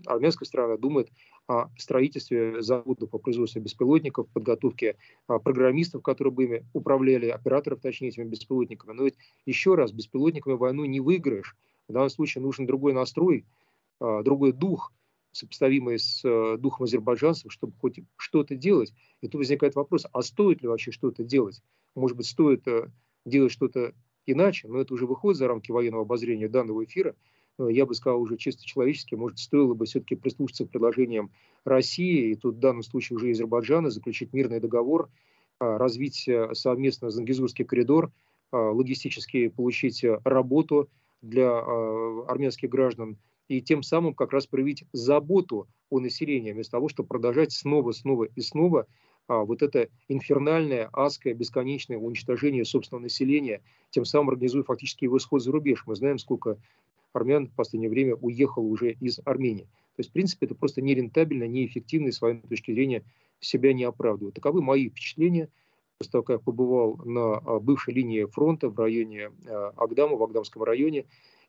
армянская 0.07 0.47
сторона 0.47 0.77
думает 0.77 1.11
о 1.47 1.69
строительстве 1.77 2.63
заводов 2.63 3.11
по 3.11 3.19
производству 3.19 3.61
беспилотников, 3.61 4.29
подготовке 4.29 4.97
а, 5.27 5.39
программистов, 5.39 6.03
которые 6.03 6.33
бы 6.33 6.45
ими 6.45 6.67
управляли, 6.73 7.29
операторов, 7.29 7.81
точнее, 7.81 8.09
этими 8.09 8.25
беспилотниками. 8.25 8.93
Но 8.93 9.05
ведь 9.05 9.17
еще 9.45 9.75
раз, 9.75 9.93
беспилотниками 9.93 10.55
войну 10.55 10.85
не 10.87 11.01
выиграешь. 11.01 11.57
В 11.87 11.93
данном 11.93 12.09
случае 12.09 12.43
нужен 12.43 12.67
другой 12.67 12.95
настрой, 12.95 13.45
а, 14.01 14.23
другой 14.23 14.53
дух, 14.53 14.93
сопоставимый 15.33 15.99
с 15.99 16.23
а, 16.25 16.57
духом 16.57 16.85
азербайджанцев, 16.85 17.53
чтобы 17.53 17.75
хоть 17.79 18.01
что-то 18.17 18.55
делать. 18.57 18.95
И 19.21 19.29
тут 19.29 19.41
возникает 19.41 19.75
вопрос, 19.75 20.07
а 20.13 20.23
стоит 20.23 20.63
ли 20.63 20.69
вообще 20.69 20.93
что-то 20.93 21.25
делать? 21.25 21.63
Может 21.95 22.17
быть, 22.17 22.27
стоит 22.27 22.67
э, 22.67 22.91
делать 23.25 23.53
что-то 23.53 23.93
иначе, 24.27 24.69
но 24.69 24.81
это 24.81 24.95
уже 24.95 25.07
выходит 25.07 25.39
за 25.39 25.49
рамки 25.49 25.71
военного 25.71 26.03
обозрения 26.03 26.49
данного 26.49 26.85
эфира– 26.85 27.15
Э, 27.59 27.69
я 27.71 27.87
бы 27.87 27.95
сказал, 27.95 28.21
уже 28.21 28.37
чисто 28.37 28.65
человечески, 28.65 29.15
может, 29.15 29.39
стоило 29.39 29.75
бы 29.75 29.87
все-таки 29.87 30.17
прислушаться 30.17 30.65
к 30.65 30.71
предложениям 30.71 31.31
России, 31.65 32.31
и 32.31 32.35
тут 32.35 32.57
в 32.57 32.59
данном 32.59 32.83
случае 32.83 33.17
уже 33.17 33.31
Азербайджана, 33.31 33.91
заключить 33.91 34.33
мирный 34.33 34.61
договор, 34.61 35.11
а, 35.59 35.79
развить 35.79 36.27
э, 36.29 36.55
совместно 36.55 37.11
Зангизурский 37.11 37.65
коридор, 37.65 38.13
а, 38.51 38.71
логистически 38.71 39.49
получить 39.49 40.03
э, 40.05 40.19
работу 40.25 40.89
для 41.23 41.49
а, 41.49 42.25
армянских 42.29 42.69
граждан, 42.69 43.17
и 43.49 43.61
тем 43.61 43.83
самым 43.83 44.15
как 44.15 44.33
раз 44.33 44.47
проявить 44.47 44.85
заботу 44.93 45.69
о 45.91 46.01
населении, 46.01 46.53
вместо 46.53 46.73
того, 46.73 46.89
чтобы 46.89 47.09
продолжать 47.09 47.53
снова, 47.53 47.93
снова 47.93 48.25
и 48.25 48.41
снова 48.41 48.87
вот 49.29 49.63
это 49.63 49.89
инфернальное, 50.09 50.89
адское, 50.93 51.35
бесконечное 51.35 51.97
уничтожение 51.97 52.65
собственного 52.65 53.05
населения, 53.05 53.63
тем 53.91 54.05
самым 54.05 54.31
организуя 54.31 54.65
фактически 54.65 55.05
его 55.05 55.17
исход 55.17 55.43
за 55.43 55.51
рубеж. 55.51 55.85
Мы 55.87 55.97
знаем, 55.97 56.19
сколько 56.19 56.59
армян 57.15 57.47
в 57.47 57.55
последнее 57.55 57.91
время 57.91 58.17
уехало 58.17 58.65
уже 58.65 58.93
из 58.93 59.21
Армении. 59.25 59.65
То 59.97 60.01
есть, 60.01 60.11
в 60.11 60.13
принципе, 60.13 60.47
это 60.47 60.55
просто 60.55 60.83
нерентабельно, 60.83 61.45
неэффективно 61.45 62.09
и 62.09 62.13
с 62.13 62.21
военной 62.21 62.43
точки 62.43 62.73
зрения 62.73 63.05
себя 63.41 63.73
не 63.73 63.85
оправдывает. 63.85 64.35
Таковы 64.35 64.61
мои 64.61 64.89
впечатления 64.89 65.49
после 65.99 66.11
того, 66.11 66.25
как 66.25 66.35
я 66.35 66.45
побывал 66.45 66.97
на 67.05 67.37
а, 67.37 67.61
бывшей 67.61 67.95
линии 67.95 68.25
фронта 68.25 68.69
в 68.69 68.79
районе 68.79 69.31
а, 69.47 69.73
Агдама, 69.77 70.17
в 70.17 70.23
Агдамском 70.25 70.65
районе, 70.65 71.05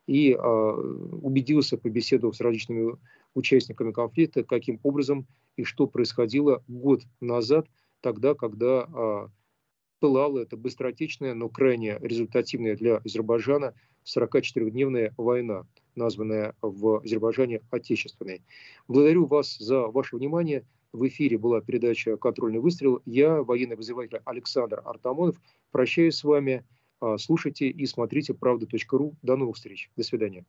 и 0.05 0.33
а, 0.33 0.73
убедился, 0.73 1.77
побеседовав 1.77 2.35
с 2.35 2.41
различными 2.41 2.97
участниками 3.33 3.91
конфликта, 3.91 4.43
каким 4.43 4.79
образом 4.83 5.25
и 5.57 5.63
что 5.63 5.87
происходило 5.87 6.63
год 6.67 7.03
назад, 7.19 7.67
тогда, 8.01 8.33
когда 8.33 9.29
пылала 9.99 10.39
эта 10.39 10.57
быстротечная, 10.57 11.33
но 11.33 11.49
крайне 11.49 11.97
результативная 11.99 12.75
для 12.75 12.97
Азербайджана 12.97 13.73
44-дневная 14.05 15.13
война, 15.17 15.65
названная 15.95 16.55
в 16.61 17.01
Азербайджане 17.03 17.61
Отечественной. 17.71 18.43
Благодарю 18.87 19.25
вас 19.25 19.57
за 19.57 19.87
ваше 19.87 20.17
внимание. 20.17 20.63
В 20.93 21.07
эфире 21.07 21.37
была 21.37 21.61
передача 21.61 22.15
«Контрольный 22.17 22.59
выстрел». 22.59 23.01
Я, 23.05 23.43
военный 23.43 23.75
вызыватель 23.75 24.21
Александр 24.25 24.81
Артамонов. 24.85 25.35
Прощаюсь 25.71 26.15
с 26.15 26.23
вами. 26.23 26.63
А, 27.01 27.17
слушайте 27.17 27.67
и 27.67 27.85
смотрите 27.85 28.33
правда.ру. 28.33 29.15
До 29.21 29.35
новых 29.35 29.55
встреч. 29.55 29.89
До 29.97 30.03
свидания. 30.03 30.45